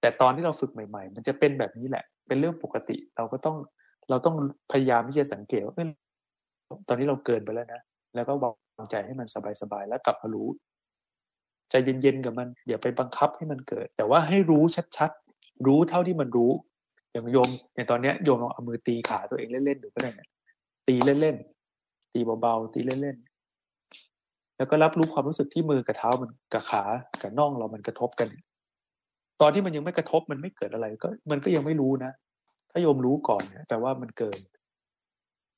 [0.00, 3.56] แต่ตอนที่เราฝึกใหม่ ๆ มันจะเป็นแบบนี้แหละ เป็นเรื่องปกติ เราก็ต้อง
[4.10, 4.36] เราต้อง
[4.72, 5.74] พยายามที่จะสังเกตว่า
[6.88, 7.82] ตอนนี้เราเกินไปแล้วนะ
[8.14, 9.28] แล้วก็วางใจให้มัน
[9.62, 10.48] สบายๆแล้วกลับมารู้
[11.70, 14.62] ใจเย็นๆกับมันอย่าไปบังคับให้มันเกิด แต่ว่าให้รู้
[14.96, 16.52] ชัดๆ รู้เท่าที่มันรู้
[17.12, 20.28] อย่างโยมอย่างตอนเนี้ยโยมลองเอามือตีขาตัวเองเล่นๆดูก็ได้เนี่ย
[20.88, 23.31] ตีเล่นๆตีเบาๆตีเล่นๆ
[24.62, 26.82] แล้วก็รับรู้ความรู้สึกที่มือกับเท้ามันกับขา
[27.22, 28.28] กับน่องเรามันกระทบกัน
[29.40, 32.12] ตอนที่มันยังไม่กระทบมันไม่เกิดอะไร ก็มันก็ยังไม่รู้นะ
[32.70, 34.40] ถ้าโยมรู้ก่อนเนี่ยแปลว่ามันเกิน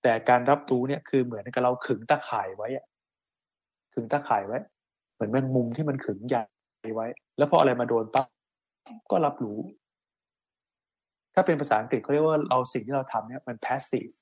[0.03, 2.85] แต่การรับรู้เนี่ยคือเหมือนกับเราขึงตาข่ายไว้อะ
[3.95, 4.59] ขึงตาข่ายไว้
[5.15, 6.45] เหมือนมันมุมที่มันขึงใหญ่
[6.95, 7.07] ไว้
[7.39, 8.27] แล้วพออะไรมาโดนปั๊บ
[9.11, 9.59] ก็รับรู้
[11.35, 14.15] ถ้าเป็นภาษาอังกฤษเขาเรียกว่าเราสิ่งที่เราทำเนี่ยมัน passive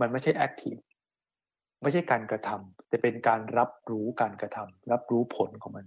[0.00, 0.80] มันไม่ใช่ active
[1.82, 5.86] ไม่ใช่การกระทำแต่เป็นการรับรู้การกระทำรับรู้ผลของมัน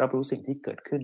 [0.00, 1.02] รับรู้สิ่งที่เกิดขึ้น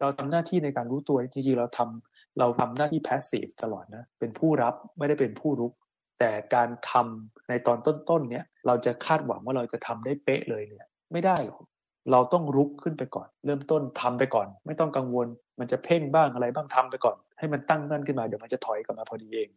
[0.00, 5.72] เราทำหน้าที่ในการรู้ตัวจริงๆเราทำเราทำหน้าที่ passive ตลอดนะเป็นผู้รับไม่ได้เป็นผู้รุก
[6.18, 11.62] แต่การทำในตอนต้นๆเนี่ยเราจะคาดหวังว่าเราจะทำได้เป๊ะเลยเนี่ยไม่ได้หรอก
[12.12, 15.28] เราต้องรุกขึ้นไปก่อน เริ่มต้นทำไปก่อน ไม่ต้องกังวล
[15.60, 19.48] มันจะเพ่งบ้างอะไรบ้างทำไปก่อน ให้มันตั้งมั่นขึ้นมาเดี๋ยวมันจะถอยกลับมาพอดีเอง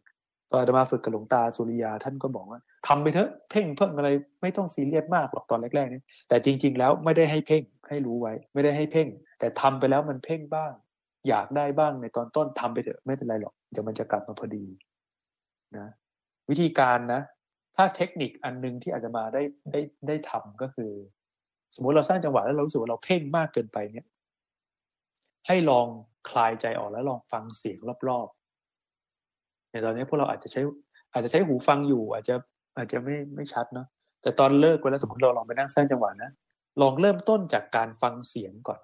[0.52, 4.08] ตอนอาตมาฝึกกับหลวงตาสุริยาท่านก็บอกว่าทำไปเถอะเพ่งเพิ่มอะไร
[4.42, 10.72] ไม่ต้องซีเรียสมากหรอกตอนแรกๆนี่แต่จริง ๆ แล้วไม่ได้ให้เพ่งให้รู้ไว้ ไม่ได้ให้เพ่ง แต่ทำไปแล้วมันเพ่งบ้าง
[11.28, 14.64] อยากได้บ้างในตอนต้นทำไปเถอะไม่เป็นไรหรอกเดี๋ยวมันจะกลับมาพอดี
[15.78, 15.88] นะ
[16.50, 17.20] วิธีการนะ
[17.76, 20.90] ถ้าเทคนิคอันนึงที่อาจจะมาได้ได้ได้ทำก็คือ
[21.74, 24.06] สมมติเราสร้างจังหวะแล้วเรารู้สึกว่าเราเพ่งมากเกินไปเนี่ย
[25.46, 25.86] ให้ลอง
[26.28, 28.41] คลายใจออกแล้วลองฟังเสียงรอบๆ
[29.72, 30.60] ในตอนนี้พวกเราอาจจะใช้
[31.12, 32.34] อาจจะใช้หูฟังอยู่ อาจจะ
[32.76, 33.86] อาจจะไม่ไม่ชัดเนาะ
[34.22, 36.30] แต่ตอนเลิกไปแล้วสมมติเราลองไปนั่งสร้างจังหวะนะ
[36.80, 38.80] ลองเริ่มต้นจากการฟังเสียงก่อน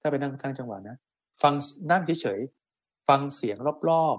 [0.00, 0.96] ถ้าไปนั่งสร้างจังหวะนะ
[1.42, 1.54] ฟัง
[1.90, 3.56] นั่งเฉยๆฟังเสียง
[3.88, 4.18] รอบ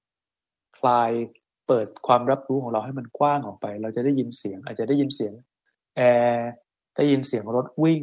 [0.00, 1.10] ๆคลาย
[1.66, 5.32] เปิดความรับรู้ของเราให้มันกว้างออกไป เราจะได้ยินเสียง อาจจะได้ยินเสียง
[5.96, 6.48] แอร์
[6.96, 8.02] ได้ยินเสียงรถวิ่ง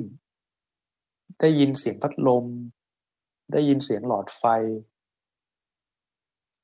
[1.42, 2.46] ได้ยินเสียงพัดลม
[3.54, 4.44] ได้ยินเสียงหลอดไฟ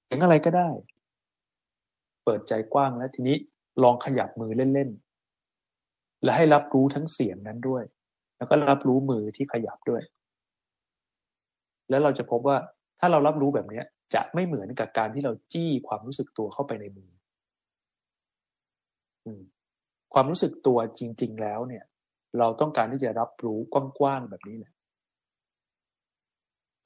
[0.08, 0.70] สียงอะไรก็ได้
[2.24, 3.36] เปิดใจกว้างแล้วทีนี้
[3.84, 7.84] ลองขยับมือเล่นๆ และให้รับรู้ทั้งเสียงนั้นด้วย
[8.38, 10.02] แล้วก็รับรู้มือที่ขยับด้วย
[11.89, 12.58] แล้วเราจะพบว่า
[13.00, 13.82] ถ้าเรารับรู้แบบนี้
[14.13, 17.10] จะไม่เหมือนกับการที่เราจี้ความรู้สึกตัวเข้าไปในมือ
[20.13, 21.84] ความรู้สึกตัวจริง ๆ แล้วเนี่ย
[22.39, 24.74] เราต้องการที่จะรับรู้กว้างๆแบบนี้แหละ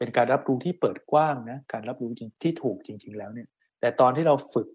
[0.01, 3.47] เป็นการรับรู้ที่เปิดกว้างนะการรับรู้จริงที่ถูกจริง ๆ แล้วเนี่ย
[3.79, 4.67] แต่ตอนที่เราฝึก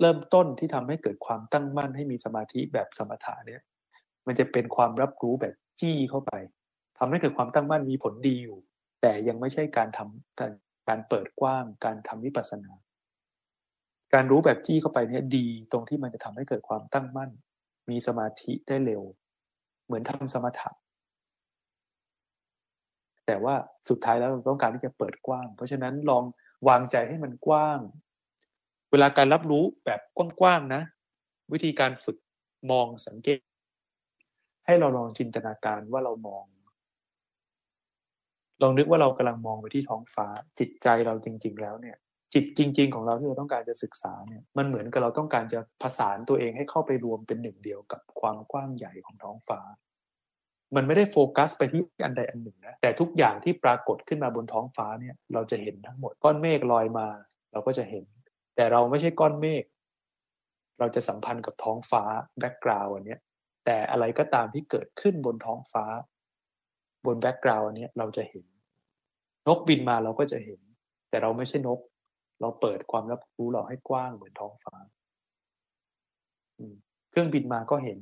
[0.00, 3.62] เริ่มต้นที่ทำให้เกิดความตั้งมั่นให้มีสมาธิแบบสมถะเนี่ย
[4.26, 6.32] มันจะเป็นความรับรู้แบบจี้เข้าไป
[6.98, 8.58] ทำให้เกิดความตั้งมั่นมีผลดีอยู่
[9.02, 10.52] แต่ยังไม่ใช่การทำการ
[10.88, 12.72] การเปิดกว้าง การทำวิปัสสนา
[14.14, 17.30] การรู้แบบจี้เข้าไปเนี่ยดีตรงที่มันจะทำให้เกิดความตั้งมั่น
[17.90, 19.02] มีสมาธิได้เร็ว
[19.86, 20.70] เหมือนทำสมถะ
[23.26, 23.54] แต่ว่า
[23.88, 26.24] สุดท้ายแล้วเราต้องการที่จะเปิดกว้าง เพราะฉะนั้นลอง
[26.68, 27.78] วางใจให้มันกว้าง
[28.90, 30.00] เวลาการรับรู้แบบ
[30.40, 30.82] กว้างๆนะ
[31.52, 32.18] วิธีการฝึก
[32.70, 33.40] มองสังเกต
[34.66, 36.44] ให้เราลองจินตนาการว่าเรามอง
[38.62, 40.26] ลองนึกว่าเรากำลังมองไปที่ท้องฟ้า
[40.58, 41.96] จิตใจเราจริง ๆ แล้วเนี่ย
[42.34, 49.60] จิตจริง ๆ ของเราที่เราต้องการจะศึกษาเนี่ยมันเหมือนกับเราต้องการจะผสานตัวเองให้เข้าไปรวมเป็นหนึ่งเดียวกับความกว้างใหญ่ของท้องฟ้า
[50.74, 57.08] มันไม่ได้โฟกัสไปที่อันใดอันหนึ่งนะแต่ทุกอย่างที่ปรากฏขึ้นมาบนท้องฟ้าเนี่ยเราจะเห็นทั้งหมดก้อนเมฆลอยมา
[57.52, 58.04] เราก็จะเห็น
[58.56, 59.64] แต่เราไม่ใช่ก้อนเมฆ
[60.78, 62.02] เราจะสัมพันธ์กับท้องฟ้า
[62.38, 63.16] background อันนี้
[63.64, 65.84] แต่อะไรก็ตามที่เกิดขึ้นบนท้องฟ้า
[67.06, 68.44] บนแบ็กกราวน์อันนี้เราจะเห็น
[69.48, 70.60] นกบินมาเราก็จะเห็น
[71.10, 71.80] แต่เราไม่ใช่นก
[72.40, 74.76] เราเปิดความรับรู้เราให้กว้างเหมือนท้องฟ้า
[77.10, 77.98] เครื่องบินมาก็เห็น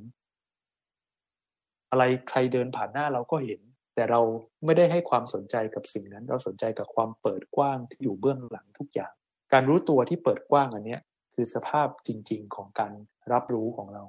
[1.95, 3.61] อะไรใครเดินผ่านหน้าเราก็เห็น
[3.95, 4.21] แต่เรา
[4.65, 9.13] ไม่ได้ให้ความสนใจกับสิ่งนั้น เราสนใจกับความเปิดกว้างที่อยู่เบื้องหลังทุกอย่าง
[9.53, 10.97] การรู้ตัวที่เปิดกว้างอันนี้
[11.35, 12.93] คือสภาพจริง ๆ ของการ
[13.31, 14.03] รับรู้ของเรา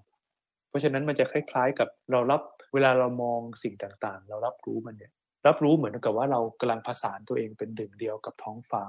[0.68, 2.42] เพราะฉะนั้นมันจะคล้ายๆ กับเรารับ
[2.74, 5.12] เวลาเรามองสิ่งต่างๆ เรารับรู้มันเนี่ย
[5.46, 8.84] รับรู้เหมือนกับว่าเรากำลังผสานตัวเองเป็นหนึ่งเดียวกับท้องฟ้า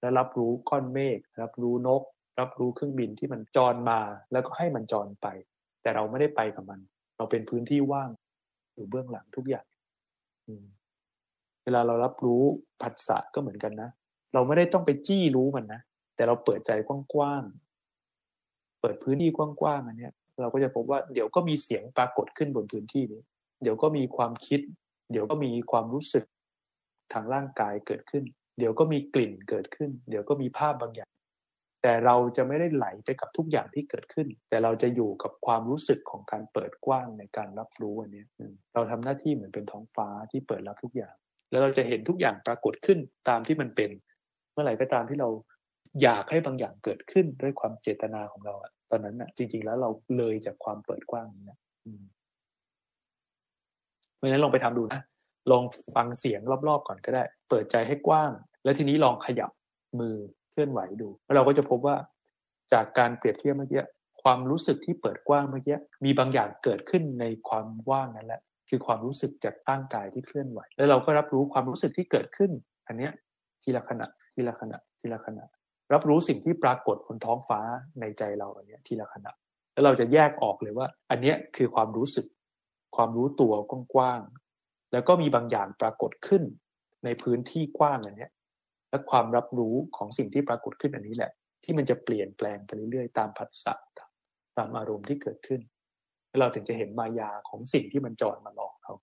[0.00, 2.02] และรับรู้ก้อนเมฆรับรู้นก
[2.40, 4.00] รับรู้เครื่องบินที่มันจรมา
[4.32, 5.26] แล้วก็ให้มันจรไป
[5.82, 6.80] แต่เราไม่ได้ไปกับมัน
[7.16, 8.10] เราเป็นพื้นที่ว่าง
[8.76, 9.64] อยู่เบื้องหลังทุกอย่าง
[11.64, 12.42] เวลาเรารับรู้
[12.82, 13.90] ผัสสะก็เหมือนกันนะ
[14.34, 15.80] เราไม่ได้ต้องไปจี้รู้มันนะ
[16.16, 20.10] แต่เราเปิดใจกว้างๆ เปิดพื้นที่กว้างๆอันนี้
[20.40, 23.22] เราก็จะพบว่าเดี๋ยวก็มีเสียงปรากฏขึ้นบนพื้นที่นี้
[23.62, 24.60] เดี๋ยวก็มีความคิด
[25.12, 26.24] เดี๋ยวก็มีความรู้สึก
[27.12, 28.24] ทางร่างกายเกิดขึ้น
[28.58, 31.10] เดี๋ยวก็มีกลิ่นเกิดขึ้น เดี๋ยวก็มีภาพบางอย่าง
[31.88, 38.24] แต่เราจะไม่ได้ไหลไปกับทุกอย่างที่เกิดขึ้น แต่เราจะอยู่กับความรู้สึกของการเปิดกว้างในการรับรู้อันนี้
[38.74, 41.14] เราทำหน้าที่เหมือนเป็นท้องฟ้าที่เปิดรับทุกอย่าง
[41.50, 43.90] แล้วเราจะเห็นทุกอย่างปรากฏขึ้นตามที่มันเป็น
[44.52, 45.28] เมื่อไหร่ก็ตามที่เรา
[46.02, 51.58] อยากให้บางอย่างเกิดขึ้นด้วยความเจตนาของเราอะตอนนั้นอะจริง ๆ แล้วเราเลยจากความเปิดกว้างนี้นะ
[54.16, 55.00] เพราะฉะนั้นลองไปทำดูนะ
[55.50, 58.30] ลองฟังเสียงรอบๆก่อนก็ได้ เปิดใจให้กว้าง
[58.64, 59.50] แล้วทีนี้ลองขยับ
[60.00, 60.16] มือ
[60.56, 61.96] เคลื่อนไหวดูแล้วเราก็จะพบว่า
[62.72, 63.84] จากการเปรียบเทียบเมื่อกี้
[64.22, 72.50] ความรู้สึกที่เปิดกว้างเมื่อกี้มีบางอย่างเกิดขึ้นในความว่างนั่นแหละ คือความรู้สึกจากตั้งกายที่เคลื่อนไหว แล้วเราก็รับรู้ความรู้สึกที่เกิดขึ้น
[72.86, 73.12] อันเนี้ย
[73.62, 75.44] ทีละขณะทีละขณะทีละขณะ
[75.92, 77.60] รับรู้สิ่งที่ปรากฏบนท้องฟ้า
[78.00, 79.32] ในใจเราอันเนี้ยทีละขณะ
[79.72, 82.26] แล้วเราจะแยกออกเลยว่า อันเนี้ยคือความรู้สึก
[82.96, 83.52] ความรู้ตัว
[83.94, 86.42] กว้างๆแล้วก็มีบางอย่างปรากฏขึ้น
[87.04, 88.30] ในพื้นที่กว้างอันเนี้ย
[88.90, 91.32] และความรับรู้ของสิ่งที่ปรากฏขึ้นอันนี้แหละ
[91.64, 93.74] ที่มันจะเปลี่ยนแปลงไปเรื่อยๆ ตามผัสสะ
[94.58, 95.60] ตามอารมณ์ที่เกิดขึ้น
[96.40, 98.94] เราถึงจะเห็นมายาของสิ่งที่มันจอดมาหลอกเขา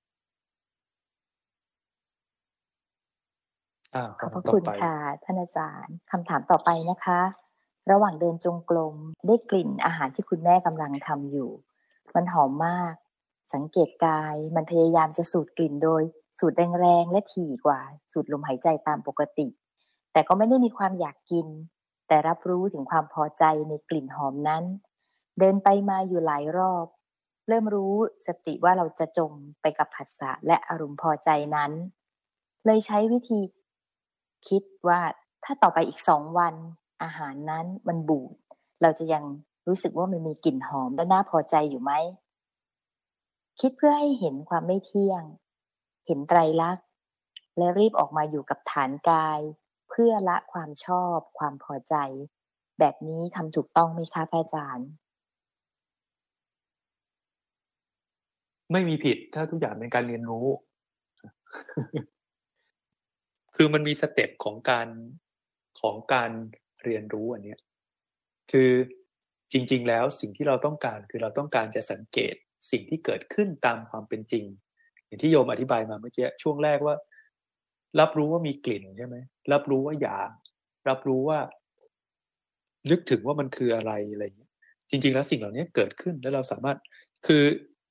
[4.19, 7.21] ขอบพระคุณค่ะท่านอาจารย์คำถามต่อไปนะคะ
[7.91, 8.95] ระหว่างเดินจงกรม
[9.27, 11.49] ได้กลิ่นอาหารที่คุณแม่กำลังทำอยู่
[12.15, 12.93] มันหอมมาก
[13.53, 16.03] สังเกตกายมันพยายามจะสูดกลิ่นโดย
[16.39, 17.79] สูดแรงๆและถี่กว่า
[18.13, 19.47] สูดลมหายใจตามปกติ
[20.13, 21.47] แต่ก็ไม่ได้มีความอยากกิน
[22.07, 24.63] แต่รับรู้ถึงความพอใจในกลิ่นหอมนั้น
[25.39, 26.85] เดินไปมาอยู่หลายรอบ
[27.47, 27.95] เริ่มรู้
[28.27, 31.71] สติว่าเราจะจมไปกับผัสสะและอารมณ์พอใจนั้น
[32.65, 33.41] เลยใช้วิธี
[34.49, 34.99] คิดว่า
[35.43, 36.53] ถ้าต่อไปอีกสองวัน
[37.03, 38.35] อาหารนั้นมันบูด
[38.81, 39.23] เราจะยัง
[39.67, 41.91] รู้สึกว่ามันมีกลิ่นหอมและน่าพอใจอยู่ไหม
[43.59, 45.23] คิดเพื่อให้เห็นความไม่เที่ยง
[46.05, 46.85] เห็นไตรลักษณ์
[47.57, 49.39] และรีบออกมาอยู่กับฐานกาย
[49.95, 51.95] เพื่อละความชอบความพอใจ
[52.79, 54.89] แบบนี้ทำถูกต้องไหมคะพระอาจารย์
[58.71, 60.47] ไม่มีผิดถ้าทุกอย่างเป็นการเรียนรู้
[63.55, 64.87] คือมันมีสเต็ปของการ
[65.81, 66.31] ของการ
[66.83, 67.59] เรียนรู้อันเนี้ย
[68.51, 68.69] คือ
[69.51, 72.35] จริง ๆ แล้วสิ่งที่เราต้องการคือเราต้องการจะสังเกต
[72.71, 74.45] สิ่งที่เกิดขึ้นตามความเป็นจริง
[75.05, 76.95] อย่างที่โยมอธิบายมาเมื่อกี้ช่วงแรกว่า
[77.99, 79.15] รับรู้ว่ามีกลิ่นใช่ไหม
[79.51, 80.29] รับรู้ว่าอยาก
[80.89, 81.39] รับรู้ว่า
[82.91, 84.49] นึกถึงว่ามันคืออะไรอะไรอย่างนี้
[84.89, 86.77] จริง ๆ แล้วสิ่งเหล่านี้เกิดขึ้นแล้วเราสามารถ
[87.27, 87.43] คือ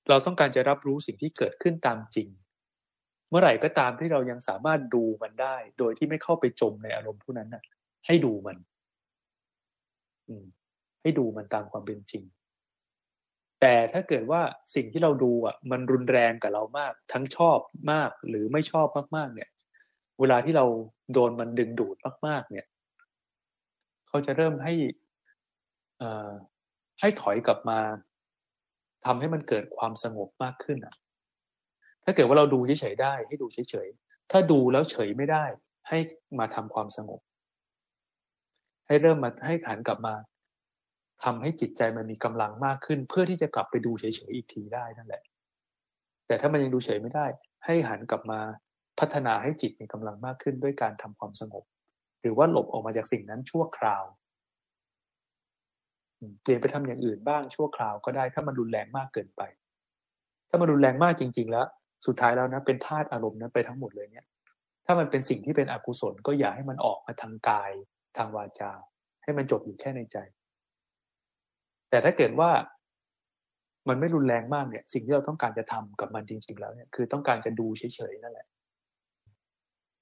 [0.08, 2.28] เราต้องการจะรับรู้สิ่งที่เกิดขึ้นตามจริง
[3.30, 7.62] เมื่อไหร่ก็ตามที่เรายังสามารถดูมันได้ โดยที่ไม่เข้าไปจมในอารมณ์ผู้นั้นน่ะ
[8.06, 8.56] ให้ดูมัน
[10.28, 10.46] อืม
[11.02, 12.24] ให้ดูมันตามความเป็นจริง
[13.60, 14.42] แต่ถ้าเกิดว่า
[14.74, 17.58] สิ่งที่เราดูอะ มันรุนแรงกับเรามาก ทั้งชอบ
[17.92, 18.86] มากหรือไม่ชอบ
[19.16, 19.48] มากๆ เนี่ย
[20.22, 20.66] เวลาที่เรา
[21.12, 22.66] โดนมันดึงดูดมากๆ เนี่ย
[24.08, 24.74] เขาจะเริ่มให้
[26.02, 26.10] อ่
[27.00, 27.78] ให้ถอยกลับมา
[29.06, 30.94] ทำให้มันเกิดความสงบมากขึ้นอะ
[32.04, 35.44] ถ้าเกิดว่าเราดูเฉยๆได้ ให้ดูเฉยๆ ถ้าดูแล้วเฉยไม่ได้
[35.88, 35.98] ให้
[36.38, 37.20] มาทำความสงบ
[38.86, 40.14] ให้เริ่มมาให้หันกลับมา
[41.24, 45.22] ทำให้จิตใจมันมีกำลังมากขึ้น เพื่อที่จะกลับไปดูเฉยๆอีกทีได้นั่นแหละ
[46.26, 47.26] แต่ถ้ามันยังดูเฉยไม่ได้
[47.64, 48.40] ให้หันกลับมา
[49.02, 51.64] พัฒนาให้จิตมีกำลังมากขึ้นด้วยการทำความสงบ
[52.20, 54.04] หรือว่าหลบออกมาจากสิ่งนั้นชั่วคราว
[56.42, 59.42] เปลี่ยนไปทำอย่างอื่นบ้างชั่วคราวก็ได้ถ้ามันรุนแรงมากเกินไป
[60.48, 61.66] ถ้ามันรุนแรงมากจริง ๆ แล้ว
[62.06, 64.26] สุดท้ายแล้วนะเป็นธาตุอารมณ์นั้นไปทั้งหมดเลยเนี่ย
[64.86, 67.72] ถ้ามันเป็นสิ่งที่เป็นอกุศลก็อย่าให้มันออกมาทางกาย
[68.16, 68.72] ทางวาจา
[69.22, 70.16] ให้มันจบอยู่แค่ในใจ
[71.90, 72.50] แต่ถ้าเกิดว่า
[73.88, 78.46] มันไม่รุนแรงมากเนี่ย สิ่งที่เราต้องการจะทำกับมันจริง ๆ แล้วเนี่ยคือต้องการจะดูเฉยๆนั่นแหละ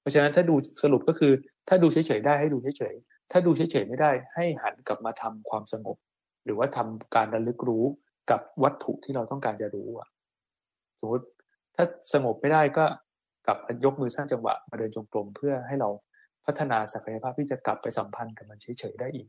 [0.01, 1.31] เพราะฉะนั้นถ้าดูสรุปก็คือ
[1.67, 5.97] ถ้าดูเฉยๆได้ให้ดูเฉยๆถ้าดูเฉยๆไม่ได้ ให้หันกลับมาทำความสงบ
[6.45, 7.83] หรือว่าทำการระลึกรู้
[8.31, 10.07] กับวัตถุที่เราต้องการจะรู้อะ
[10.99, 11.25] สมมติ
[11.75, 12.85] ถ้าสงบไม่ได้ก็
[13.47, 15.89] กลับยกมือสร้างจังหวะมาเดินจงกรมเพื่อให้เรา
[16.45, 19.27] พัฒนาศักยภาพที่จะกลับไปสัมพันธ์กับมันเฉยๆได้อีก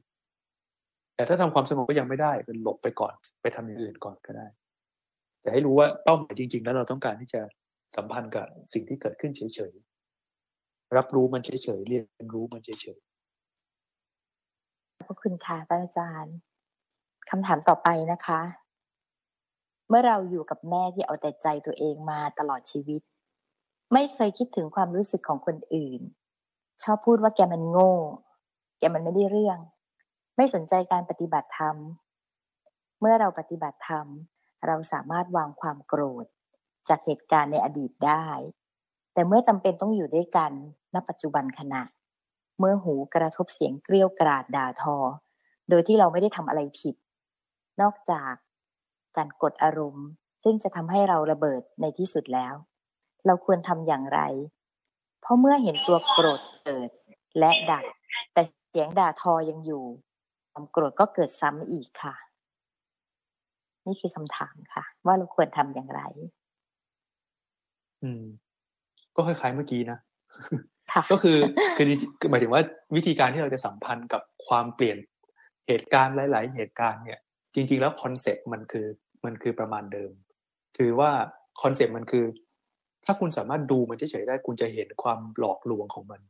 [1.16, 4.46] แต่ถ้าทำความสงบก็ยังไม่ได้เป็นหลบไปก่อน ไปทำอย่างอื่นก่อนก็ได้
[5.42, 7.40] แต่ให้รู้ว่าเป้าหมายจริง ๆ แล้วเราต้องการที่จะ
[7.96, 9.91] สัมพันธ์กับสิ่งที่เกิดขึ้นเฉยๆ
[10.96, 16.36] รับรู้มันเฉยๆเรียนรู้มันเฉยๆขอบคุณค่ะอาจารย์
[17.30, 18.40] คำถามต่อไปนะคะ
[19.88, 23.02] เมื่อเราอยู่กับแม่ที่เอาแต่ใจตัวเองมาตลอดชีวิต
[23.92, 26.00] ไม่เคยคิดถึงความรู้สึกของคนอื่น
[26.82, 27.94] ชอบพูดว่าแกมันโง่
[28.78, 29.58] แกมันไม่ได้เรื่อง
[30.36, 31.76] ไม่สนใจการปฏิบัติธรรม
[33.00, 34.06] เมื่อเราปฏิบัติธรรม
[34.66, 36.26] เราสามารถวางความโกรธ
[36.88, 38.26] จากเหตุการณ์ในอดีตได้
[39.12, 40.52] แต่เมื่อจำเป็นต้องอยู่ด้วยกัน
[40.94, 41.82] ณ ปัจจุบันขณะ
[42.58, 44.96] เมื่อหูกระทบเสียงเกลี้ยวกราดด่าทอ
[45.68, 46.94] โดยที่เราไม่ได้ทำอะไรผิด
[47.80, 48.32] นอกจาก
[49.16, 50.06] การกดอารมณ์
[50.44, 52.54] ซึ่งจะทำให้เราระเบิดในที่สุดแล้ว
[53.26, 54.20] เราควรทำอย่างไร
[55.20, 56.90] เพราะเมื่อเห็นตัวโกรธเกิด
[57.38, 57.84] และดับ
[58.32, 59.84] แต่เสียงด่าทอยังอยู่
[60.52, 62.14] ความโกรธก็เกิดซ้ำอีกค่ะ
[63.86, 66.02] นี่คือคำถามค่ะ ว่าเราควรทำอย่างไร
[68.02, 68.24] อืม
[69.16, 69.98] ก็คล้ายๆเมื่อกี้นะ
[71.12, 71.38] ก็คือ
[72.20, 72.62] คือหมายถึงว่า
[72.96, 74.98] วิธีการที่เราจะสัมพันธ์กับความเปลี่ยน
[75.66, 77.18] เหตุการณ์หลาย ๆ เหตุการณ์เนี่ย
[77.54, 78.86] จริง ๆ แล้ว concept มันคือ
[79.24, 80.12] มันคือประมาณเดิม
[80.76, 81.10] คือว่า
[81.62, 82.24] concept มันคือ
[83.04, 86.20] ถ้าคุณสามารถดูมันเฉยๆได้คุณจะเห็นความหลอกลวงของมัน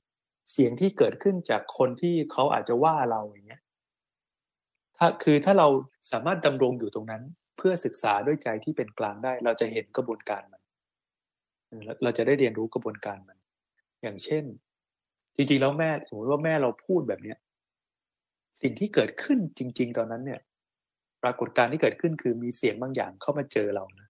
[0.52, 3.62] เสียงที่เกิดขึ้นจากคนที่เขาอาจจะว่าเราอย่างเงี้ย
[4.98, 5.68] ถ้าคือถ้าเรา
[6.10, 7.22] สามารถดำรงอยู่ตรงนั้น
[7.56, 10.61] เพื่อศึกษาด้วยใจที่เป็นกลางได้ เราจะเห็นกระบวนการมัน
[12.02, 13.38] เราจะได้เรียนรู้กระบวนการมัน
[14.02, 14.44] อย่างเช่น
[15.36, 17.38] จริงๆแล้วแม่สมมติว่าแม่เราพูดแบบเนี้ย
[18.60, 20.40] สิ่งที่เกิดขึ้นจริง ๆ ตอนนั้นเนี่ย
[21.22, 24.08] ปรากฏการณ์ที่เกิดขึ้นคือมีเสียงบางอย่างเข้ามาเจอเรานะ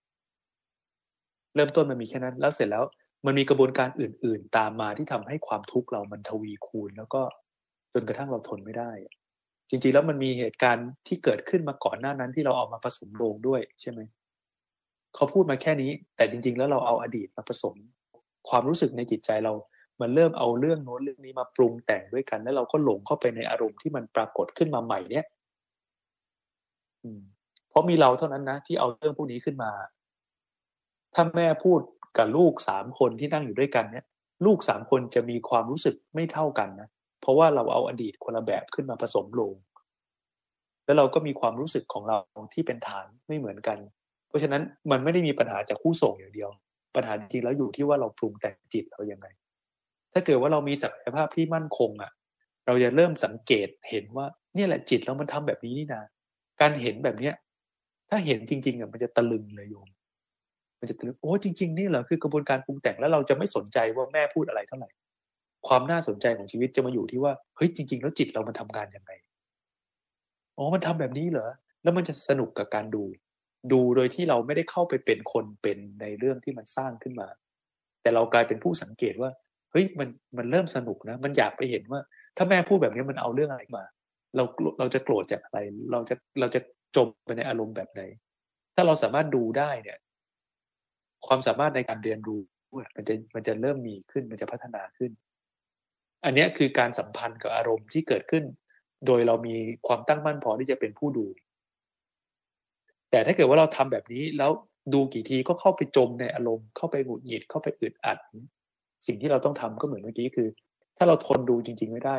[1.54, 2.84] เริ่มต้นมันมีแค่นั้น แล้วเสร็จแล้ว
[3.26, 7.22] มันมีกระบวนการอื่น ๆ ตามมาที่ทำให้ความทุกข์เรามันทวีคูณ แล้วก็
[7.92, 8.90] จนกระทั่งเราทนไม่ได้
[9.70, 14.00] จริง ๆ แล้วมันมีเหตุการณ์ที่เกิดขึ้นมาก่อนหน้านั้นที่เราเอามาผสมโรงด้วยใช่ไหม
[15.14, 17.74] เขาพูดมาแค่นี้ แต่จริง ๆ แล้วเราเอาอดีตมาผสม
[18.48, 19.52] ความรู้สึกในจิตใจเรา
[20.00, 25.24] มันเริ่มเอาเรื่องโน้นเรื่องนี้มาปรุงแต่งด้วยกัน แล้วเราก็หลงเข้าไปในอารมณ์ที่มันปรากฏขึ้นมาใหม่เนี่ย
[27.70, 29.70] เพราะมีเราเท่านั้นนะที่เอาเรื่องพวกนี้ขึ้นมา
[31.14, 31.80] ถ้าแม่พูด
[32.18, 34.04] กับลูกสามคนที่นั่งอยู่ด้วยกันเนี่ย
[34.46, 36.88] ลูกสามคนจะมีความรู้สึกไม่เท่ากันนะ
[37.20, 39.52] เพราะว่าเราเอาอดีตคนละแบบขึ้นมาผสมลง
[40.84, 42.18] แล้วเราก็มีความรู้สึกของเรา
[42.54, 43.78] ที่เป็นฐานไม่เหมือนกัน
[44.32, 46.50] เพราะฉะนั้นมันไม่ได้มีปัญหาจากคู่ส่งอย่างเดียว
[46.96, 49.26] ปัญหาจริงแล้วอยู่ที่ว่าเราปรุงแต่งจิตเรายังไง
[50.12, 52.12] ถ้าเกิดว่าเรามีศักยภาพที่มั่นคงอะ
[52.66, 56.02] เราจะเริ่มสังเกตเห็นว่าเนี่ยแหละจิตเรามันทำแบบนี้นี่นะ
[56.60, 57.34] การเห็นแบบเนี้ย
[58.10, 59.88] ถ้าเห็นจริงๆอะมันจะตะลึงเลยโยม
[60.80, 64.90] มันจะตะลึงโอ้จริง ๆ นี่เหรอคือกระบวนการปรุงแต่งแล้วเราจะไม่สนใจว่าแม่พูดอะไรเท่าไหร่
[65.68, 69.12] ความน่าสนใจของชีวิตจะมาอยู่ที่ว่าเฮ้ยจริง ๆ แล้วจิตเรามันทำงานยังไง
[70.56, 71.48] อ๋อมันทำแบบนี้เหรอ
[71.82, 73.02] แล้วมันจะสนุกกับการดู
[73.72, 77.28] ดูโดยที่เราไม่ได้เข้าไปเป็นคนเป็นในเรื่องที่มันสร้างขึ้นมา
[78.02, 79.30] แต่เรากลายเป็นผู้สังเกตว่า
[79.72, 82.00] เฮ้ยมันมันเริ่มสนุกนะ มันอยากไปเห็นว่า
[82.36, 83.84] ถ้าแม่พูดแบบนี้มันเอาเรื่องอะไรมา
[84.36, 84.44] เรา
[84.78, 85.58] เราจะโกรธจากอะไร
[85.92, 86.60] เราจะเราจะ
[86.96, 88.02] จมไปในอารมณ์แบบไหน
[88.74, 89.98] ถ้าเราสามารถดูได้เนี่ย
[91.26, 92.40] ความสามารถในการเรียนรู้
[92.96, 95.10] มันจะมันจะเริ่มมีขึ้นมันจะพัฒนาขึ้น
[96.24, 98.44] อันนี้คือการสัมพันธ์กับอารมณ์ที่เกิดขึ้น
[99.06, 99.54] โดยเรามี
[99.86, 101.26] ความตั้งมั่นพอที่จะเป็นผู้ดู
[103.12, 104.50] แต่ถ้าเกิดว่าเราทำแบบนี้แล้ว
[104.94, 108.18] ดูกี่ทีก็เข้าไปจมในอารมณ์เข้าไปหงุดหงิดเข้าไปอึดอัด
[109.06, 110.48] สิ่งที่เราต้องทำก็เหมือนเมื่อกี้คือ
[110.96, 112.16] ถ้าเราทนดูจริง ๆ ไม่ได้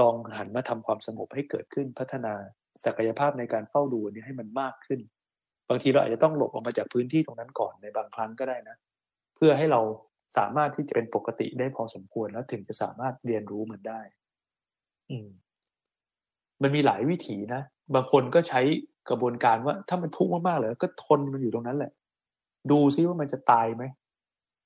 [0.00, 2.34] ลองหันมาทำความสงบให้เกิดขึ้นพัฒนา
[2.84, 5.00] ศักยภาพในการเฝ้าดูนี้ให้มันมากขึ้น
[5.68, 8.76] บางทีเราอาจจะต้องหลบออกมาจากพื้นที่ตรงนั้นก่อนในบางครั้งก็ได้นะ
[9.36, 9.80] เพื่อให้เรา
[10.36, 14.00] สามารถที่จะเป็นปกติได้พอสมควรแล้วถึงจะสามารถเรียนรู้มันได้
[15.10, 15.28] อืม
[16.62, 17.62] มันมีหลายวิถีนะ
[17.94, 18.60] บางคนก็ใช้
[19.08, 21.92] กระบวนการว่าถ้ามันทุกข์มากๆเลยก็ทนมันอยู่ตรงนั้นแหละ
[22.70, 23.84] ดูซิว่ามันจะตายไหม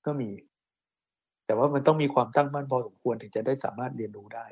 [0.07, 0.31] ก็มี
[1.46, 4.46] แต่ว่ามันต้องมีความตั้งมั่นพอสมควรถึงจะได้สามารถเรียนรู้ได้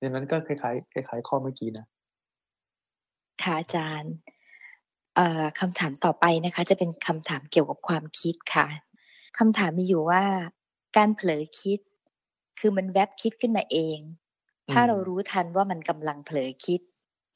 [0.00, 1.86] ดังนั้นก็คล้ายๆคล้ายๆข้อเมื่อกี้นะ
[3.42, 4.14] ค่ะอาจารย์
[5.60, 8.66] คำถามต่อไปนะคะ จะเป็นคำถามเกี่ยวกับความคิดค่ะ
[9.38, 10.22] คำถามมีอยู่ว่า
[10.96, 11.78] การเผลอคิด
[12.58, 13.98] คือมันแวบคิดขึ้นมาเอง
[14.72, 16.80] ถ้าเรารู้ทันว่ามันกำลังเผลอคิด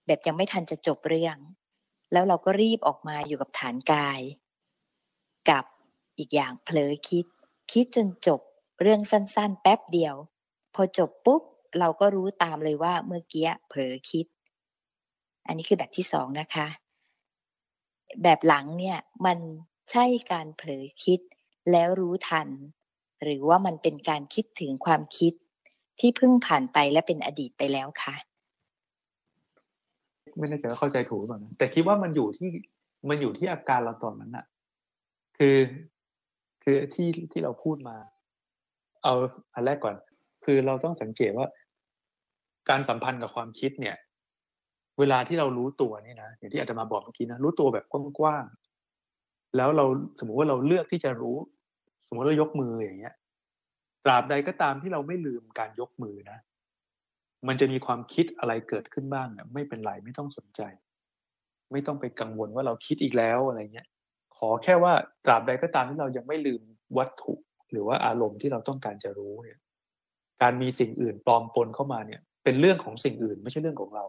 [0.06, 1.36] แบบยังไม่ทันจะจบเรื่อง
[2.12, 4.20] แล้วเราก็รีบออกมาอยู่กับฐานกาย
[5.50, 5.64] กับ
[6.18, 7.26] อีกอย่างเผลอคิด
[7.72, 8.40] คิดจนจบ
[8.80, 10.14] เรื่องสั้นๆ แป๊บเดียว
[10.74, 11.42] พอจบปุ๊บ
[11.78, 14.26] เราก็รู้ตามเลยว่าเมื่อกี้เผลอคิด
[15.46, 16.66] อันนี้คือแบบที่สองนะคะ
[18.22, 19.38] แบบหลังเนี่ยมัน
[19.90, 21.20] ใช่การเผลอคิด
[21.70, 22.48] แล้วรู้ทัน
[23.22, 25.32] หรือว่ามันเป็นการคิดถึงความคิด
[26.00, 28.14] ที่เพิ่งผ่านไปและเป็นอดีตไปแล้วค่ะ
[30.38, 32.50] ไม่แน่ใจว่าเข้าใจถูกหรือเปล่าแต่คิดว่ามันอยู่ที่
[33.08, 34.46] มันอยู่ที่อาการเราตอนนั้นอะ
[35.38, 35.56] คือ
[36.62, 37.96] คือที่ที่เราพูดมา
[39.02, 39.14] เอา
[39.54, 39.94] อันแรกก่อน
[40.44, 41.46] คือเราต้องสังเกตว่า
[42.70, 43.96] การสัมพันธ์กับความคิดเนี่ย
[44.98, 49.84] เวลาที่เรารู้ตัวนี่นะอย่างที่อาจจะมาบอกเมื่อกี้นะรู้ตัวแบบกว้างๆแล้วเรา
[50.18, 51.36] สมมติว่าเราเลือกที่จะรู้
[52.08, 53.14] สมมติเรายกมืออย่างเงี้ย
[54.04, 56.38] ตราบใดก็ตามที่เราไม่ลืมการยกมือนะ
[57.48, 60.60] มันจะมีความคิดอะไรเกิดขึ้นบ้างเนี่ยไม่เป็นไรไม่ต้องสนใจ
[61.72, 63.88] ไม่ต้องไปกังวลว่าเราคิดอีกแล้วอะไรเงี้ย
[64.36, 64.92] ขอแค่ว่า
[65.24, 66.62] ตราบใดก็ตามที่เรายังไม่ลืม
[66.98, 67.34] วัตถุ
[67.70, 69.58] หรือว่าอารมณ์ที่เราต้องการจะรู้เนี่ย
[70.42, 74.04] การมีสิ่งอื่นปลอมปนเข้ามาเนี่ย เป็นเรื่องของสิ่งอื่นไม่ใช่เรื่องของเรา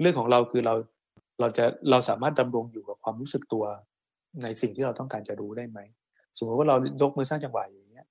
[0.00, 0.74] เรื่องของเราคือเรา
[1.40, 3.64] เราจะเราสามารถดำรงอยู่กับความรู้สึกตัว
[4.42, 5.78] ในสิ่งที่เราต้องการจะรู้ได้ไหม
[6.38, 8.06] สมมติว่าเรายกมือสร้างจังหวะอย่างเงี้ย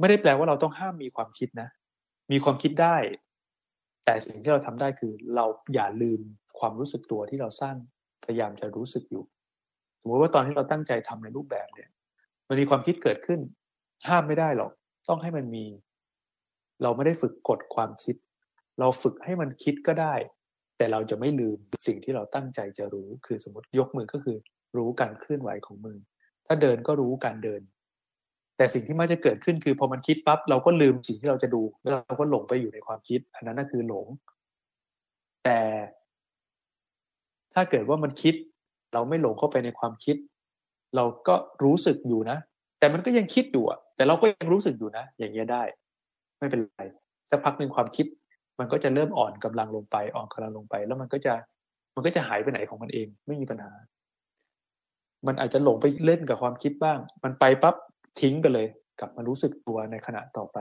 [0.00, 1.68] ไม่ได้แปลว่าเราต้องห้ามมีความคิดนะ
[2.30, 2.96] มีความคิดได้
[4.04, 6.20] แต่สิ่งที่เราทำได้คือ เราอย่าลืม
[6.58, 7.76] ความรู้สึกตัวที่เราสร้าง
[8.24, 9.24] พยายามจะรู้สึกอยู่
[10.00, 11.90] สมมติว่าตอนที่เราตั้งใจทำในรูปแบบเนี่ย
[12.48, 13.40] มันมีความคิดเกิดขึ้น
[14.08, 14.72] ห้ามไม่ได้หรอก
[15.08, 15.64] ต้องให้มันมี
[16.82, 18.16] เราไม่ได้ฝึกกดความคิด
[18.80, 20.14] เราฝึกให้มันคิดก็ได้
[20.76, 24.36] แต่เราจะไม่ลืมสิ่งที่เราตั้งใจจะรู้ คือสมมติยกมือก็คือ
[24.76, 25.98] รู้การเคลื่อนไหวของมือ
[26.46, 27.60] ถ้าเดินก็รู้การเดิน
[28.60, 34.06] แต่สิ่งที่มักจะเกิดขึ้นคือพอมันคิดปั๊บเราก็ลืมสิ่งที่เราจะดูแล้วเราก็หลงไปอยู่ในความคิด อันนั้นน่คือหลง
[35.44, 35.58] แต่
[37.54, 38.34] ถ้าเกิดว่ามันคิด
[38.94, 40.16] เราไม่หลงเข้าไปในความคิด
[40.96, 41.34] เราก็
[41.64, 42.38] รู้สึกอยู่นะ
[42.78, 45.62] แต่มันก็ยังคิดอยู่อะแต่เราก็ยังรู้สึกอยู่นะ อย่างเงี้ยได้
[46.38, 46.82] ไม่เป็นไร
[47.30, 48.06] สักพักหนึ่งความคิด
[48.58, 51.32] มันก็จะเริ่มอ่อนกำลังลงไปอ่อนกำลังลงไป แล้วมันก็จะ
[51.94, 53.72] มันก็จะหายไปไหนของมันเอง ไม่มีปัญหา
[55.26, 57.76] มันอาจจะหลงไปเล่นกับความคิดบ้าง มันไปปั๊บ
[58.20, 58.66] ทิ้งไปเลย
[59.00, 60.58] กลับมารู้สึกตัวในขณะต่อไป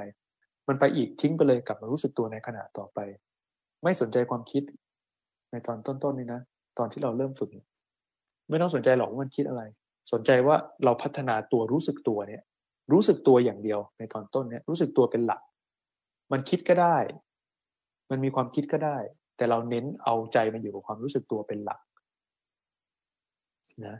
[0.67, 2.99] มันไปอีกทิ้งไปเลยกลับมารู้สึกตัวในขณะต่อไป
[3.83, 4.63] ไม่สนใจความคิด
[5.51, 6.41] ในตอนต้นๆนี่นะ
[6.77, 7.49] ตอนที่เราเริ่มฝึก
[8.49, 9.61] ไม่ต้องสนใจหรอกว่ามันคิดอะไร
[10.13, 12.43] สนใจว่าเราพัฒนาตัวรู้สึกตัวเนี่ย
[12.91, 15.41] รู้สึกตัวอย่างเดียว ในตอนต้นเนี่ยรู้สึกตัวเป็นหลัก
[16.31, 16.97] มันคิดก็ได้
[18.09, 18.97] มันมีความคิดก็ได้
[19.37, 21.79] แต่เราเน้นเอาใจมันอยู่กับความรู้สึกตัวเป็นหลัก
[23.85, 23.95] นะ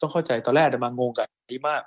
[0.00, 1.82] ต้องเข้าใจตอนแรกจะมางงกับนี้มาก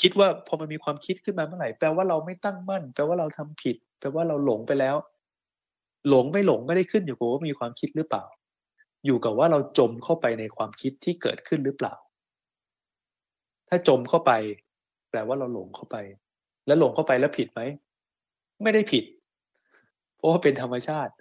[0.00, 4.96] คิดว่าพอมันมีความคิดขึ้นมาเมื่อไหร่แปลว่าเราไม่ตั้งมั่น แปลว่าเราทำผิด แปลว่าเราหลงไปแล้ว
[6.08, 8.24] หลงไม่หลงไม่ได้ขึ้นอยู่กับว่ามีความคิดหรือเปล่า
[9.06, 11.94] อยู่กับว่าเราจมเข้าไปในความคิดที่เกิดขึ้นหรือเปล่า
[13.68, 14.32] ถ้าจมเข้าไป
[15.10, 15.96] แปลว่าเราหลงเข้าไป
[16.66, 17.60] แล้วหลงเข้าไปแล้วผิดไหม
[18.62, 19.04] ไม่ได้ผิด
[20.16, 21.12] เพราะว่าเป็นธรรมชาติ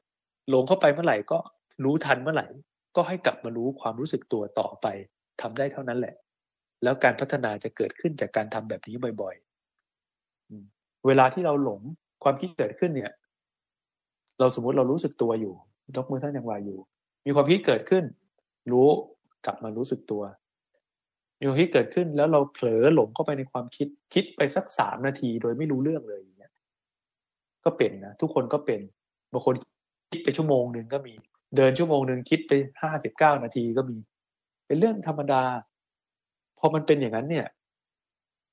[0.50, 1.38] หลงเข้าไปเมื่อไหร่ก็
[1.84, 2.48] รู้ทันเมื่อไหร่
[2.96, 4.88] ก็ให้กลับมารู้ความรู้สึกตัวต่อไป
[5.42, 6.16] ทำได้เท่านั้นแหละ
[6.84, 11.82] แล้วการพัฒนาจะเกิดขึ้นจากการทำแบบนี้บ่อยๆ เวลาที่เราหลง
[12.24, 13.14] ความคิดเกิดขึ้นเนี่ย
[14.40, 15.54] เราสมมติเรารู้สึกตัวอยู่
[15.96, 16.80] ยกมือท่านยังวาอยู่
[17.26, 18.04] มีความคิดเกิดขึ้น
[18.72, 18.88] รู้
[19.46, 20.24] กลับมารู้สึกตัว
[21.40, 26.52] มีความคิดเกิดขึ้นแล้วเราเผลอหลงเข้าไปในความคิดคิดไปสักสามนาทีโดยไม่รู้เรื่องเลยอย่างเงี้ย
[27.66, 28.82] ก็เป็นนะทุกคนก็เป็น
[29.32, 29.56] บางคน
[30.12, 31.14] คิดไปชั่วโมงหนึ่งก็มี
[31.56, 32.52] เดินชั่วโมงหนึ่งคิดไป
[32.82, 33.98] ห้าสิบเก้านาทีก็มี
[34.68, 35.44] เป็นเรื่องธรรมดา
[36.60, 37.46] พอมันเป็นอย่างนั้นเนี่ย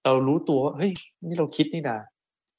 [0.05, 0.93] เรารู้ตัวว่าเฮ้ย
[1.27, 1.97] นี่เราคิดนี่นา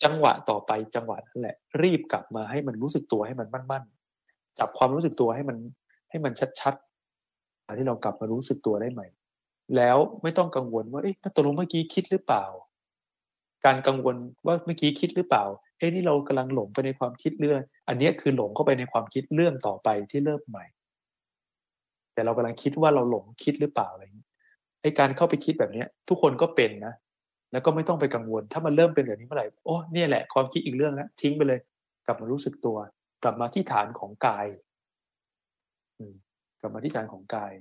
[0.04, 5.58] จังหวะต่อไปจังหวะนั่นแหละ รีบกลับมาให้มันรู้สึกตัวให้มันมั่นๆจับความรู้สึกตัวให้มัน
[6.10, 9.08] ให้มันชัดๆที่เรากลับมารู้สึกตัวได้ใหม่
[9.76, 12.46] แล้วไม่ต้องกังวลว่าเอ๊ะตกลงเมื่อกี้คิดหรือเปล่า
[13.66, 14.16] การกังวล
[14.46, 15.44] ว่าเมื่อกี้คิดหรือเปล่า
[15.78, 20.66] เอ๊ะนี่เรากำลังหลงไปในความคิดเรื่อง อันนี้คือหลงเข้าไปในความคิดเรื่องต่อไปที่เริ่มใหม่
[22.14, 24.25] แต่เรากำลังคิดว่าเราหลงคิดหรือเปล่าอะไรอย่างนี้
[24.86, 26.94] ไอ้การเข้าไปคิดแบบเนี้ย ทุกคนก็เป็นนะ
[27.52, 31.60] แล้วก็ไม่ต้องไปกังวล ถ้ามันเริ่มเป็นแบบนี้เมื่อไหร่โอ้เนี่ยแหละความคิดอีกเรื่องแล้วทิ้งไปเลย
[32.06, 32.78] กลับมารู้สึกตัว
[33.24, 34.48] กลับมาที่ฐานของกาย
[36.60, 37.54] กลับมาที่ฐานของกาย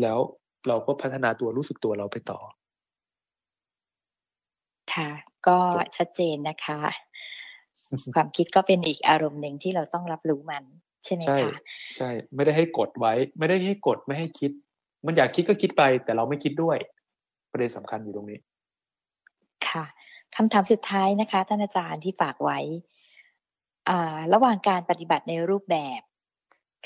[0.00, 0.18] แล้ว
[0.68, 2.38] เราก็พัฒนาตัวรู้สึกตัวเราไปต่อ
[4.94, 5.10] ค่ะ
[5.46, 5.58] ก็
[5.96, 6.80] ชัดเจนนะคะ
[8.14, 10.64] ความคิดก็เป็นอีกอารมณ์หนึ่งที่เราต้องรับรู้มัน
[11.04, 11.50] ใช่ไหมคะ
[11.96, 14.52] ใช่ ไม่ได้ให้กดไว้ ไม่ได้ให้กดไม่ให้คิด
[15.06, 16.78] มันอยากคิดก็คิดไป แต่เราไม่คิดด้วย
[17.50, 18.38] ประเด็นสำคัญอยู่ตรงนี้
[19.68, 19.84] ค่ะ
[20.36, 22.58] คำถามสุดท้ายนะคะ ท่านอาจารย์ที่ฝากไว้
[23.88, 26.00] อ่าระหว่างการปฏิบัติในรูปแบบ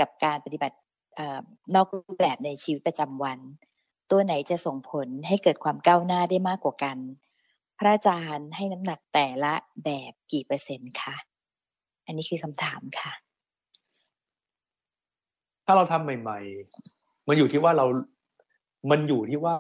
[0.00, 0.76] กับการปฏิบัติ
[1.74, 3.38] นอกรูปแบบในชีวิตประจำวัน
[4.10, 6.98] ตัวไหนจะส่งผลให้เกิดความก้าวหน้าได้มากกว่ากัน
[7.78, 9.54] พระอาจารย์ให้น้ำหนักแต่ละ
[9.84, 11.16] แบบกี่เปอร์เซ็นต์คะ
[12.06, 13.12] อันนี้คือคำถามค่ะ
[15.64, 16.38] ถ้าเราทำใหม่
[16.76, 17.86] ๆ มันอยู่ที่ว่าเรา
[18.90, 19.54] มันอยู่ที่ว่า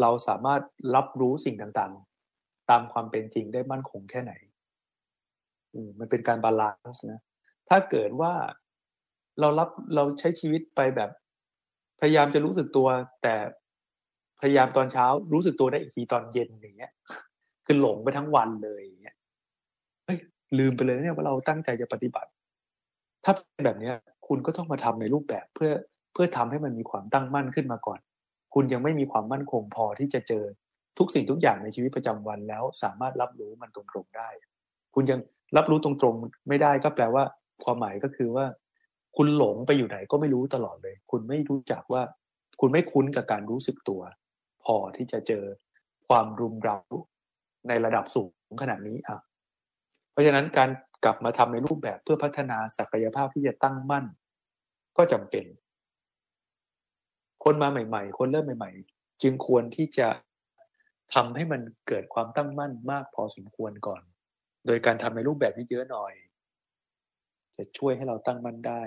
[0.00, 0.62] เราสามารถ
[0.94, 4.32] รับรู้สิ่งต่างๆ ตามความเป็นจริงได้มั่นคงแค่ไหน
[5.98, 7.20] มันเป็นการ balance นะ
[7.68, 8.32] ถ้าเกิดว่า
[9.40, 11.10] เรารับเราใช้ชีวิตไปแบบ
[12.00, 12.88] พยายามจะรู้สึกตัว
[13.22, 13.34] แต่
[14.40, 16.92] พยายามตอนเช้ารู้สึกตัวได้อีกทีตอนเย็นอย่างเงี้ย
[17.66, 19.16] คือหลงไปทั้งวันเลยอย่างเงี้ย
[20.04, 20.18] เฮ้ย
[20.58, 22.30] ลืมไปเลยเนี่ยว่าเราตั้งใจจะปฏิบัติ
[23.24, 23.94] ถ้าเป็นแบบเนี้ย
[24.26, 25.72] คุณก็ต้องมาทำในรูปแบบเพื่อ
[26.14, 28.00] เพื่อทำให้มันมีความตั้งมั่นขึ้นมาก่อน
[28.54, 30.44] คุณยังไม่มีความมั่นคงพอที่จะเจอ
[30.98, 34.28] ทุกสิ่งทุกอย่างในชีวิตประจำวันแล้วสามารถรับรู้มันตรงๆได้
[34.94, 35.20] คุณยัง
[35.56, 37.22] รับรู้ตรงๆไม่ได้ก็แปลว่า
[37.64, 38.46] ความหมายก็คือว่า
[39.16, 42.02] คุณหลงไปอยู่ไหนก็ไม่รู้ตลอดเลย คุณไม่รู้จักว่า
[42.60, 44.00] คุณไม่คุ้นกับการรู้สึกตัว
[44.64, 45.44] พอที่จะเจอ
[46.08, 46.78] ความรุมเร้า
[47.68, 49.18] ในระดับสูงขนาดนี้อะ
[50.12, 50.70] เพราะฉะนั้นการ
[51.04, 54.04] กลับมาทำในรูปแบบเพื่อพัฒนาศักยภาพที่จะตั้งมั่น
[54.96, 55.44] ก็จำเป็น
[57.44, 60.08] คนมาใหม่ ๆ คนเริ่มใหม่ ๆ จึงควรที่จะ
[61.14, 64.02] ทำให้มันเกิดความตั้งมั่นมากพอสมควรก่อน
[64.66, 66.12] โดยการทำในรูปแบบที่เยอะหน่อย
[67.56, 68.82] จะช่วยให้เราตั้งมั่นได้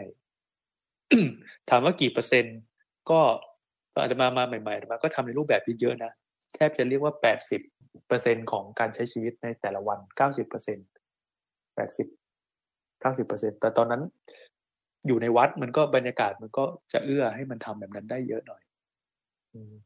[1.70, 2.58] ถามว่ากี่เปอร์เซ็นต์
[3.10, 3.20] ก็
[4.00, 6.12] อาจจะมามาใหม่ๆมาก็ทำในรูปแบบที่เยอะนะ
[6.56, 7.62] แทบจะเรียกว่าแปดสิบ
[8.08, 10.78] เปอร์เซ็นของการใช้ชีวิตในแต่ละวันเก้าสิบเปอร์เซ็น
[11.76, 12.08] แปดสิบ
[13.02, 14.02] เก้าสิบเปอร์เซ็นต์แต่ตอนนั้น
[15.08, 18.62] อยู่ในวัดมันก็บรรยากาศมันก็จะเอื้อให้มันทำแบบนั้นได้เยอะหน่อย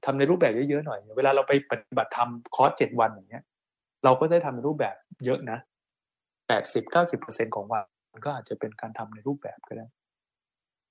[0.06, 3.44] ทำในรูปแบบเยอะๆหน่อย เวลาเราไปปฏิบัติธรรมคอร์สเจ็ดวันอย่างเงี้ย
[4.04, 4.96] เราก็ได้ทำในรูปแบบ
[5.26, 5.58] เยอะนะ
[6.48, 9.88] แปดสิบเก้าสิบเปอร์เซ็นของวันมันก็อาจจะเป็นการทำในรูปแบบก็ได้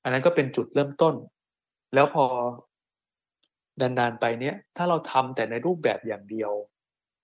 [0.03, 1.15] อันนั้นก็เป็นจุดเริ่มต้น
[1.95, 2.25] แล้วพอ
[3.81, 6.53] นานๆไปเนี้ยถ้าเราทำแต่ในรูปแบบอย่างเดียว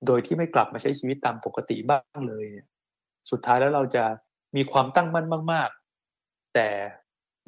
[0.07, 2.69] โดยที่ไม่กลับมาใช้ชีวิตตามปกติบ้างเลยเนี่ย
[3.31, 4.05] สุดท้ายแล้วเราจะ
[4.57, 5.86] มีความตั้งมั่นมากๆ
[6.57, 6.69] แต่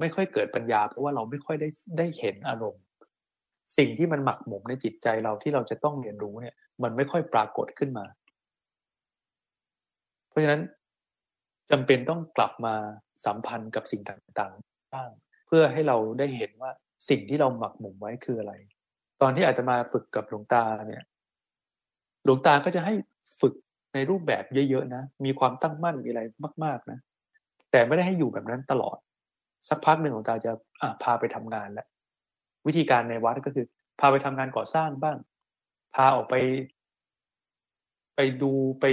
[0.01, 2.83] ไม่ค่อยเกิดปัญญาเพราะว่าเราไม่ค่อยได้ได้เห็นอารมณ์
[3.77, 8.05] สิ่งที่มันหมักหมมในจิตใจเราที่เราจะต้องเรียนรู้เนี่ย มันไม่ค่อยปรากฏขึ้นมา
[10.29, 10.63] เพราะฉะนั้น
[11.71, 12.75] จำเป็นต้องกลับมา
[13.27, 15.11] สัมพันธ์กับสิ่งต่างๆบ้าง
[15.47, 16.71] เพื่อให้เราได้เห็นว่า
[17.09, 18.55] สิ่งที่เราหมักหมมไว้คืออะไร
[19.23, 21.05] ตอนที่อาจจะมาฝึกกับหลวงตาเนี่ย
[22.25, 22.95] หลวงตาก็จะให้
[23.41, 23.55] ฝึก
[23.95, 26.23] ในรูปแบบเยอะๆนะ มีความตั้งมั่นมีอะไร
[26.65, 26.99] มาก ๆนะ
[27.71, 28.97] แต่ไม่ได้ให้อยู่แบบนั้นตลอด
[29.69, 31.87] สักพักหนึ่งหลวงตาจะอ่พาไปทำงานแล้ว
[32.67, 33.67] วิธีการในวัดก็คือ
[34.01, 35.17] พาไปทำงานก่อสร้างบ้าง
[35.95, 36.35] พาออกไป
[38.17, 38.87] ไปดูไป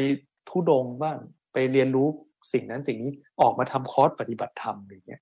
[0.50, 1.18] ทุดงบ้าง
[1.54, 2.08] ไปเรียนรู้
[2.54, 3.12] สิ่งนั้นสิ่งนี้
[3.42, 5.22] ออกมาทำคอร์สปฏิบัติธรรมอย่างเงี้ย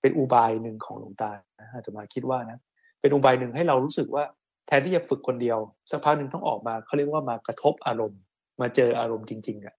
[0.00, 1.30] เป็นอุบายหนึ่งของหลวงตา
[1.72, 2.58] อาจจะมาคิดว่านะ
[3.00, 4.24] เป็นอุบายหนึ่งให้เรารู้สึกว่า
[4.66, 5.58] แทนที่จะฝึกคนเดียว
[5.90, 8.20] สักพักหนึ่งต้องออกมาเขาเรียกว่ามากระทบอารมณ์
[8.60, 9.74] มาเจออารมณ์จริงๆอะ่ะ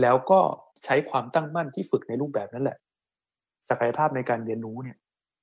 [0.00, 0.40] แล้วก็
[0.84, 2.78] ใช้ความตั้งมั่นที่ฝึกในรูปแบบนั้นแหละ
[3.68, 4.96] ศักยภาพในการเรียนรู้เนี่ย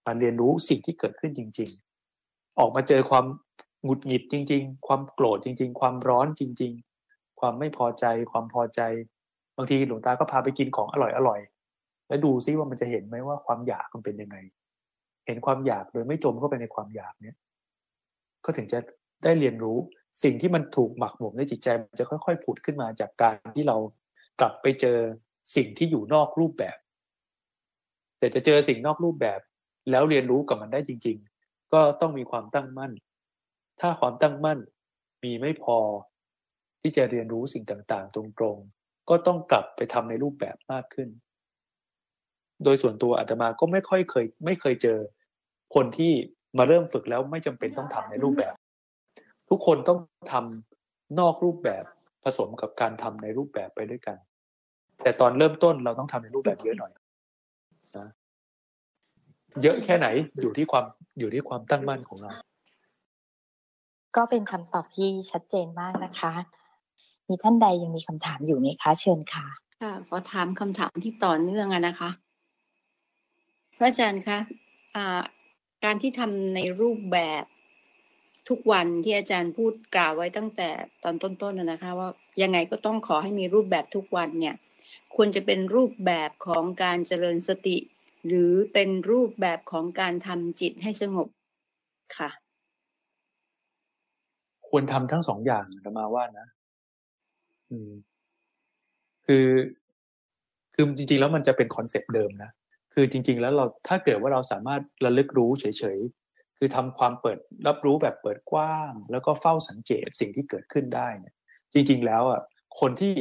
[0.05, 1.69] มาเรียนรู้สิ่งที่เกิดขึ้นจริง
[2.15, 3.25] ๆ ออกมาเจอความ
[3.83, 6.71] หงุดหงิดจริง ๆ ความโกรธจริง ๆ ความร้อนจริง
[7.05, 8.81] ๆ ความไม่พอใจ ความพอใจ
[9.57, 10.95] บางทีหลวงตาก็พาไปกินของอ
[11.27, 14.37] ร่อยๆแล้วดูซิว่ามันจะเห็นไหมว่าความอยากมันเป็นยังไง
[15.27, 17.37] เห็นความอยากโดยไม่จมเข้าไปในความอยากเนี่ย
[18.45, 18.79] ก็ถึงจะ
[19.23, 19.77] ได้เรียนรู้
[20.23, 23.77] สิ่งที่มันถูกหมักหมมในจิตใจมันจะค่อยๆผุดขึ้นมาจากการที่เรา
[24.39, 24.97] กลับไปเจอ
[25.55, 26.77] สิ่งที่อยู่นอกรูปแบบ
[28.19, 29.39] แต่จะเจอสิ่งนอกรูปแบบ
[29.91, 32.91] แล้วเรียนรู้กับมันได้จริง ๆ ก็ต้องมีความตั้งมั่น
[33.81, 34.59] ถ้าความตั้งมั่น
[35.23, 35.77] มีไม่พอ
[36.81, 41.09] ที่จะเรียนรู้สิ่งต่างๆ ตรงๆ ก็ต้องกลับไปทำในรูปแบบมากขึ้น
[42.63, 44.99] โดยส่วนตัวอาตมาก็ไม่ค่อยเคย ไม่เคยเจอ
[45.75, 46.11] คนที่
[46.57, 48.53] มาเริ่มฝึกแล้วไม่จำเป็นต้องทำในรูปแบบ
[49.49, 49.99] ทุกคนต้อง
[50.31, 51.83] ทำนอกรูปแบบ
[52.23, 54.17] ผสมกับการทำในรูปแบบไปด้วยกัน
[55.03, 56.91] แต่ตอนเริ่มต้นเราต้องทำในรูปแบบเยอะหน่อย
[57.97, 58.07] นะ
[59.63, 60.07] เยอะแค่ไหน
[60.41, 60.85] อยู่ที่ความ
[61.19, 62.31] อยู่ที่ความตั้งมั่นของเรา
[64.15, 66.31] ก็เป็นคำตอบที่ชัดเจนมากนะคะ
[67.27, 69.45] มีท่านใดยังมีคำถามอยู่ไหมคะ เชิญค่ะ
[69.81, 72.09] ค่ะขอถามคำถามที่ต่อเนื่องอะนะคะ
[73.77, 74.37] พระอาจารย์คะ
[74.95, 75.21] อ่า
[75.83, 77.43] การที่ทำในรูปแบบ
[78.49, 80.69] ทุกวันที่อาจารย์พูดกล่าวไว้ตั้งแต่
[81.03, 82.09] ตอนต้นๆนะคะ ว่า
[82.41, 84.55] ยังไงก็ต้องขอให้มีรูปแบบทุกวันเนี่ย
[85.15, 87.77] ควรจะเป็นรูปแบบของการเจริญสติ
[88.27, 91.27] หรือเป็นรูปแบบของการทำจิตให้สงบ
[92.17, 92.29] ค่ะ
[94.67, 96.47] ควรทำทั้งสองอย่างนะมาว่านะ
[97.71, 97.91] อืม
[99.25, 99.47] คือ
[100.73, 102.51] คือจริงๆแล้วมันจะเป็นคอนเซปต์เดิมนะ
[102.93, 105.65] คือจริง ๆ แล้วเราถ้าเกิดว่าเราสามารถระลึกรู้เฉ
[105.97, 111.35] ยๆคือทำความเปิดรับรู้แบบเปิดกว้าง แล้วก็เฝ้าสังเกตสิ่งที่เกิดขึ้นได้เนี่ย
[111.73, 112.41] จริง ๆ แล้วอะ
[112.79, 113.13] คนที่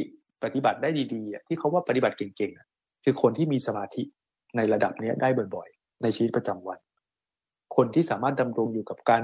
[0.43, 4.03] ปฏิบัติได้ดีๆที่เขาว่าปฏิบัติเก่งๆคือคนที่มีสมาธิ
[4.57, 6.79] ในระดับนี้ได้บ่อยๆ ในชีวิตประจำวัน
[7.75, 9.23] คนที่สามารถดำรงอยู่กับการ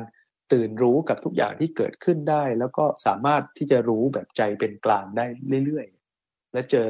[0.53, 5.26] ตื่นรู้กับทุกอย่างที่เกิดขึ้นได้ แล้วก็สามารถที่จะรู้แบบใจเป็นกลางได้
[5.66, 6.88] เรื่อยๆ และเจอ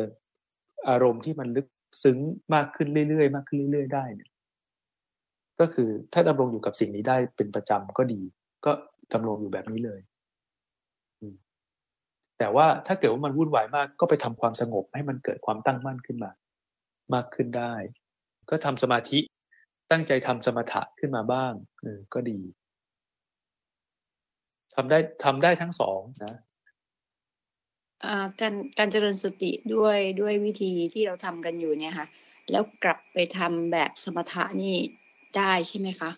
[0.89, 1.67] อารมณ์ที่มันลึก
[2.03, 2.17] ซึ้ง
[2.53, 4.31] มากขึ้นเรื่อยๆ มากขึ้นเรื่อยๆ ได้เนี่ย
[5.59, 8.21] ก็คือถ้าดำรงอยู่กับสิ่งนี้ได้เป็นประจำก็ดี
[8.65, 8.71] ก็
[9.13, 9.99] ดำรงอยู่แบบนี้เลย
[12.39, 16.31] แต่ว่าถ้าเกิดว่ามันวุ่นวายมากก็ไปทำความสงบให้มันเกิดความตั้งมั่นขึ้นมา
[17.13, 17.73] มากขึ้นได้
[18.49, 19.19] ก็ทำสมาธิ
[19.91, 22.39] ตั้งใจทำสมถะขึ้นมาบ้างเออก็ดี
[24.75, 26.35] ทำได้ทำได้ทั้งสองนะ
[28.41, 32.07] การการเจริญสติด้วยด้วยวิธีที่เราทำกันอยู่เนี่ยค่ะ
[32.51, 34.75] แล้วกลับไปทำแบบสมถะนี่
[35.37, 36.09] ได้ใช่ไหมคะ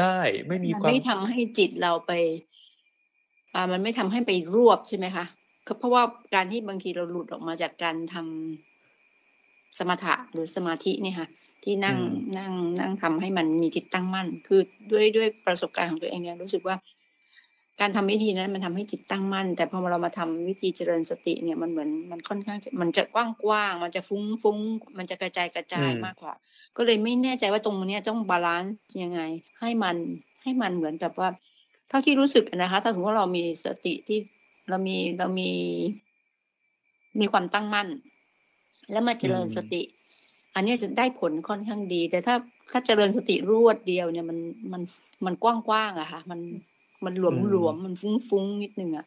[0.00, 2.12] ได้ไม่มีความไม่ทำให้จิตเราไป
[3.54, 5.24] อ่ามันไม่ทำให้ไปรวบใช่ไหมคะ
[5.78, 6.02] เพราะว่า
[6.34, 11.28] การที่บางทีเราหลุดออกมาจากการทำสมถะหรือสมาธิเนี่ยค่ะ
[11.64, 11.98] ที่นั่ง
[12.38, 14.60] นั่งนั่งทำให้มันมีจิตตั้งมั่น คือ
[14.92, 16.76] ด้วยด้วยประสบการณ์ของตัวเองเนี่ยรู้สึกว่า
[17.80, 24.58] การทำวิธีนั้นมันทำให้จิตตั้งมั่น แต่พอเรามาทำวิธีเจริญสติเนี่ยมันเหมือนมันค่อนข้างมันจะกว้างกว้างมันจะฟุ้งฟุ้ง
[24.98, 26.34] มันจะกระจายกระจายมากกว่า
[26.76, 29.20] ก็เลยไม่แน่ใจว่าตรงนี้ต้อง balance ยังไง
[29.60, 29.96] ให้มัน
[30.42, 31.28] ให้มันเหมือนกับว่า
[31.88, 34.18] เท่าที่รู้สึกนะคะ ถ้าสมมติว่าเรามีสติที่
[34.70, 35.50] เรามีเรามี
[37.20, 37.88] มีความตั้งมั่น
[38.90, 39.82] แล้วมาเจริญสติ
[40.54, 42.34] อันนี้จะได้ผลค่อนข้างดี แต่ถ้า
[42.70, 44.38] ถ้าเจริญสติรวดเดียวเนี่ยมัน
[44.72, 44.82] มัน
[45.24, 46.40] มันกว้างกว้างอะค่ะ มัน
[47.04, 49.06] มันหลวมหลวมมันฟุ้งฟุ้งนิดนึงอะ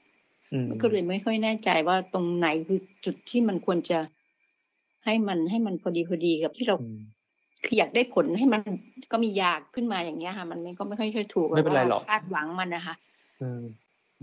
[0.70, 4.00] มันก็เลยไม่ค่อยแน่ใจว่าตรงไหนคือจุดที่มันควรจะ
[5.06, 6.76] ให้มันให้มันพอดีพอดีกับที่เรา
[7.66, 8.62] คืออยากได้ผลให้มัน
[9.12, 12.96] ก็มีอยากขึ้นมาอย่างเงี้ยค่ะ มันก็ไม่ค่อยค่อยถูกไม่เป็นไรหรอกคาดหวังมันนะคะ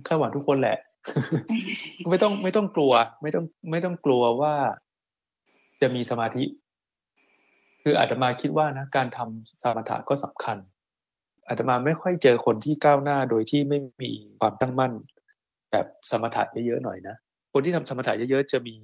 [0.06, 0.76] คาดหวังทุกคนแหละ
[2.10, 2.92] ไม่ต้องไม่ต้องกลัว
[3.22, 4.54] ไม่ต้องไม่ต้องกลัวว่า
[5.80, 6.44] จะมีสมาธิ
[7.82, 10.56] คืออาตมาคิดว่านะการทำสมถะก็สำคัญ
[11.48, 14.92] อาตมาไม่ค่อยเจอคนที่ก้าวหน้าโดยที่ไม่มีความตั้งมั่น
[15.72, 17.16] แบบสมถะเยอะๆหน่อยนะ
[17.52, 18.76] คนที่ทำสมถะเยอะๆจะมี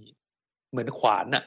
[0.71, 1.45] เหมือนขวานน่ะ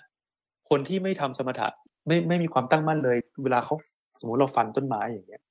[0.69, 1.67] คนที่ไม่ทำสมถะ
[2.07, 3.75] ไม่ไม่มีความตั้งมั่นเลย เวลาเขา
[4.19, 5.43] สมมติเราฟันต้นไม้อย่างเงี้ย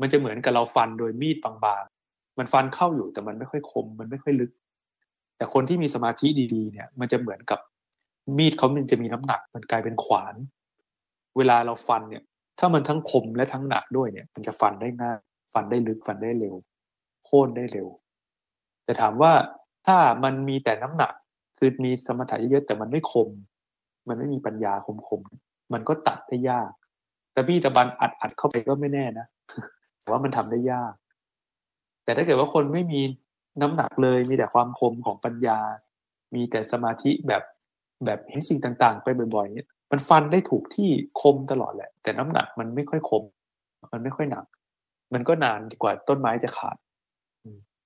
[0.00, 1.84] มันจะเหมือนกับเราฟันโดยมีดบาง
[2.38, 4.50] มันฟันเข้าอยู่แต่มันไม่ค่อยคม มันไม่ค่อยลึก
[5.36, 7.60] แต่คนที่มีสมาธิดีๆ เนี่ย มันจะเหมือนกับ
[8.38, 10.34] มีดเขามันจะมีน้ำหนัก มันกลายเป็นขวาน
[11.36, 12.22] เวลาเราฟันเนี่ย
[12.58, 15.18] ถ้ามันทั้งคมและทั้งหนักด้วยเนี่ย มันจะฟันได้ง่าย
[15.52, 16.54] ฟันได้ลึกฟันได้เร็ว
[17.24, 17.88] โค่นได้เร็ว
[18.84, 19.32] แต่ถามว่า
[19.86, 21.12] ถ้ามันมีแต่น้ำหนัก
[21.58, 23.28] คือมีสมถะเยอะๆแต่มันไม่คม
[24.08, 25.20] มันไม่มีปัญญาคมๆม
[25.72, 26.70] มันก็ตัดได้ยาก
[27.32, 29.26] แต่บี้ตะบันอัดอัดเข้าไปก็ไม่แน่นะ
[30.00, 30.94] แต่ว่ามันทำได้ยาก
[32.06, 33.00] แต่ถ้าเกิดว่าคนไม่มี
[33.62, 35.58] น้ำหนักเลยมีแต่ความคมของปัญญา
[36.34, 37.42] มีแต่สมาธิแบบ
[38.04, 40.88] แบบเห็นสิ่งต่างๆ ไปบ่อยๆนี่มันฟันได้ถูกที่
[41.20, 43.24] คมตลอดแหละ แต่น้ำหนักมันไม่ค่อยคม
[43.92, 44.44] มันไม่ค่อยหนัก
[45.14, 46.76] มันก็นานกว่าต้นไม้จะขาด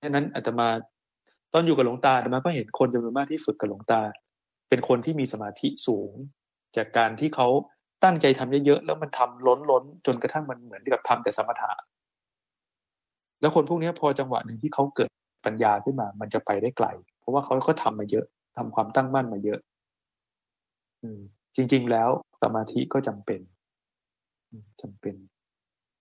[0.02, 0.68] ฉะนั้นอาตมา
[1.52, 4.00] ตอนอยู่กับหลวงตาอาตมาก็เห็นคนจำนวนมากที่ฝึกกับหลวงตา
[4.68, 6.12] เป็นคนที่มีสมาธิสูง
[6.76, 7.48] จากการที่เขา
[8.04, 11.70] ตั้งใจทำเยอะๆแล้วมันทำล้นล้นจนกระทั่งมันเหมือนกับทำแต่สมถะ
[13.40, 15.10] แล้วคนพวกนี้พอจังหวะหนึ่งที่เขาเกิด
[15.44, 16.86] ปัญญาขึ้นมา มันจะไปได้ไกล
[17.20, 18.26] เพราะว่าเขาก็ทำมาเยอะ
[18.56, 19.60] ทำความตั้งมั่นมาเยอะ
[21.02, 21.20] อืม
[21.56, 22.10] จริง ๆ แล้ว
[22.42, 23.40] สมาธิก็จำเป็น
[24.80, 25.14] จำเป็น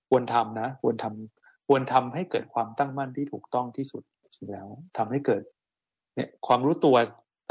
[0.10, 4.68] ควรทำนะควรทำควรทำให้เกิดความตั้งมั่นที่ถูกต้องที่สุดจริงแล้ว
[4.98, 5.42] ทำให้เกิด
[6.16, 6.96] เนี่ย ความรู้ตัว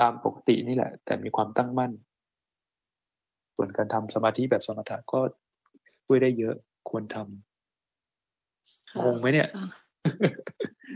[0.00, 1.92] ตามปกตินี่แหละ แต่มีความตั้งมั่น
[3.54, 5.20] ส่วนการทำสมาธิแบบสมถะก็
[6.04, 6.54] ช่วยได้เยอะ
[6.90, 7.47] ควรทำ
[9.04, 9.48] งงไหมเนี่ย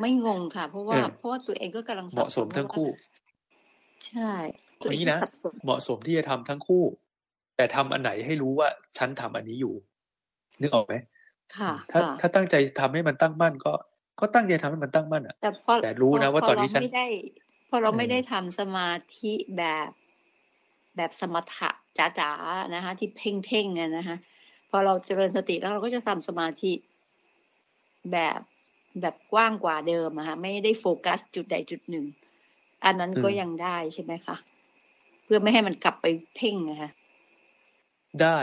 [0.00, 2.88] ไม่งงค่ะ เพราะว่าเพราะว่าตัวเองก็กำลังเหมาะสมทั้งคู่
[4.06, 4.32] ใช่
[4.78, 5.18] อย่างนี้นะ
[5.64, 6.84] เหมาะสมที่จะทำทั้งคู่
[7.56, 8.68] แต่ทำอันไหนให้รู้ว่า
[8.98, 9.74] ฉันทำอันนี้อยู่
[10.60, 10.94] นึกออกไหม
[11.56, 13.72] ค่ะถ้าถ้าตั้งใจทำให้มันตั้งมั่นก็
[14.20, 17.06] ก็ตั้งใจทำให้มันตั้งมั่นอะ แต่พอแต่รู้นะว่าตอนนี้ฉันไม่ได้
[17.68, 19.90] พอเราไม่ได้ทำสมาธิแบบ
[20.96, 24.16] แบบสมถะจ๋าๆนะคะ ที่เพ่งเพ่งกันนะคะ
[24.70, 26.72] พอเราเจริญสติแล้วเราก็จะทำสมาธิ
[28.12, 28.40] แบบ
[29.00, 32.06] แบบกว้างกว่าเดิมอะค่ะไม่ได้โฟกัสจุดใดจุดหนึ่ง
[32.84, 34.36] อันนั้นก็ยังได้ใช่ไหมคะ
[35.24, 36.90] เพื่อไม่ให้มันกลับไปเพ่งนะคะ
[38.22, 38.38] ได้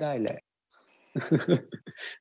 [0.00, 0.38] ได้แหละ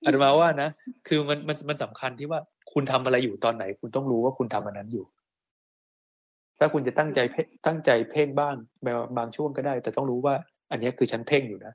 [0.06, 0.70] อาตมาว่านะ
[1.08, 2.40] คือมันมันมันสำคัญที่ว่า
[2.74, 5.06] คุณทำอะไรอยู่ตอนไหน คุณต้องรู้ว่าคุณทำอันนั้นอยู่
[6.60, 8.56] ถ้าคุณจะตั้งใจเพ่ตั้งใจเพ่งบ้าง
[9.18, 10.36] บางช่วงก็ได้ แต่ต้องรู้ว่า
[10.72, 11.74] อันนี้คือฉันเพ่งอยู่นะ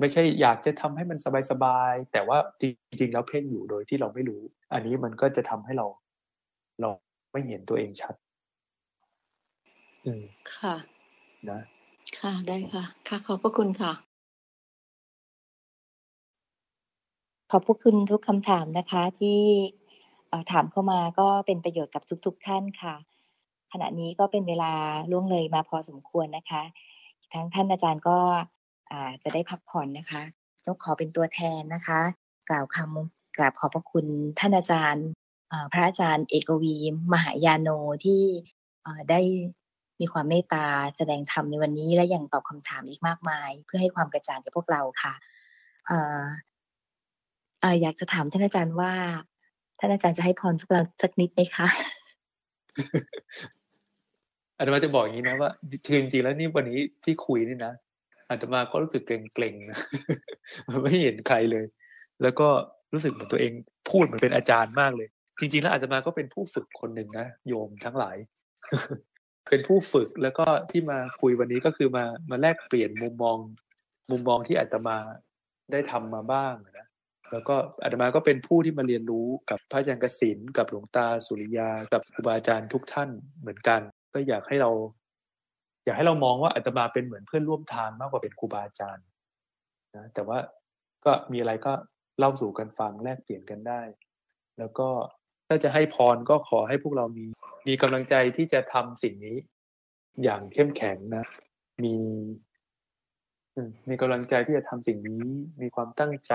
[0.00, 1.18] ไม่ใช่อยากจะทำให้มัน
[1.50, 2.64] สบายๆแต่ว่าจ
[3.00, 4.42] ริงๆแล้วเพ่งอยู่โดยที่เราไม่รู้
[4.72, 5.86] อันนี้มันก็จะทำให้เรา
[6.80, 6.90] เรา
[7.32, 8.14] ไม่เห็นตัวเองชัด
[10.04, 10.24] อืม
[10.54, 10.76] ค่ะ
[11.50, 11.60] นะ
[12.18, 13.92] ค่ะได้ค่ะ ค่ะขอบพระคุณค่ะ
[17.50, 19.40] ขอบพระคุณทุกคำถามนะคะ ที่
[20.52, 22.94] ถามเข้ามาก็เป็นประโยชน์กับทุก ๆ ท่านค่ะ
[23.72, 24.72] ขณะนี้ก็เป็นเวลา
[25.10, 26.62] ล่วงเลยมาพอสมควรนะคะ
[27.32, 28.18] ทั้งท่านอาจารย์ก็
[29.22, 30.22] จะได้พักผ่อนนะคะ
[30.66, 32.00] ต้องขอเป็นตัวแทนนะคะ
[32.48, 34.06] กล่าวคำกราบขอบพระคุณ
[34.38, 35.06] ท่านอาจารย์
[35.72, 36.76] พระอาจารย์เอกวี
[37.12, 37.68] มหายาโน
[38.04, 38.22] ที่
[39.10, 39.20] ได้
[40.00, 40.66] มีความเมตตา
[40.96, 45.14] แสดงธรรมในวันนี้และยังตอบคำถามอีกมากมาย เพื่อให้ความกระจ่างแก่พวกเราค่ะ
[47.82, 48.92] อยากจะถามท่านอาจารย์ว่า
[49.78, 51.68] ท่านอาจารย์จะให้พรพวกเราสักนิดไหมคะ
[54.56, 55.72] อาตมาจะบอกอย่างนี้นะว่าจ
[56.12, 57.72] ริงๆแล้วนี่วันนี้ที่คุยนี่นะ
[58.30, 59.78] อาตมาก็รู้สึกเกรงๆนะ
[60.82, 61.64] ไม่เห็นใครเลย
[62.22, 62.48] แล้วก็
[62.92, 63.52] รู้สึกเหมือนตัวเอง
[63.90, 65.08] พูดเหมือนเป็นอาจารย์มากเลย
[65.38, 68.16] จริง ๆ แล้วอาตมาก็เป็นผู้ฝึกคนหนึ่งนะโยมทั้งหลาย
[69.48, 73.38] เป็นผู้ฝึกแล้วก็ที่มาคุยวันนี้ก็คือมามาแลกเปลี่ยนมุมมอง
[74.10, 74.96] มุมมองที่อาตมา
[75.72, 76.88] ได้ทำมาบ้างนะ
[77.32, 83.10] แล้วก็อาตมาก็เป็นผู้ที่มาเรียนรู้กับพระอาจารย์กสินกับหลวงตาสุริยา กับครูบาอาจารย์ทุกท่าน
[83.40, 83.80] เหมือนกัน
[84.14, 84.70] ก็อยากให้เรา
[85.86, 89.06] อยากให้เรามองว่าอาตมาเป็นเหมือนเพื่อนร่วมทางมากกว่าเป็นครูบาอาจารย์
[89.96, 90.38] นะแต่ว่า
[91.04, 91.72] ก็มีอะไรก็
[92.18, 93.80] เล่าสู่กันฟังแลกเปลี่ยนกันได้
[94.58, 94.88] แล้วก็
[95.48, 97.26] ถ้าจะให้พรก็ขอให้พวกเรามี
[97.68, 99.36] มีกำลังใจที่จะทำสิ่งนี้
[100.22, 101.24] อย่างเข้มแข็งนะ
[101.84, 101.94] มี
[103.88, 105.24] มีกำลังใจที่จะทำสิ่งนี้
[105.62, 106.34] มีความตั้งใจ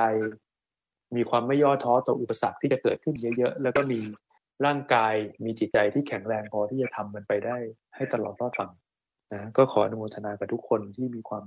[1.16, 4.00] มีความไม่ย่อท้อต่ออุปสรรคที่จะเกิดขึ้นเยอะๆ แล้วก็มี
[4.66, 5.14] ร่างกาย
[5.46, 7.58] มีจิตใจที่แข็งแรงพอที่จะทำมันไปได้
[7.96, 8.72] ให้ตลอดรอดฝั่ง
[9.34, 11.44] นะก็ขออนุโมทนากับทุกคนที่มีความ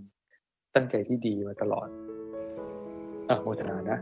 [0.74, 1.89] ตั้งใจที่ดีมาตลอด
[3.30, 3.99] อะโมทนานะ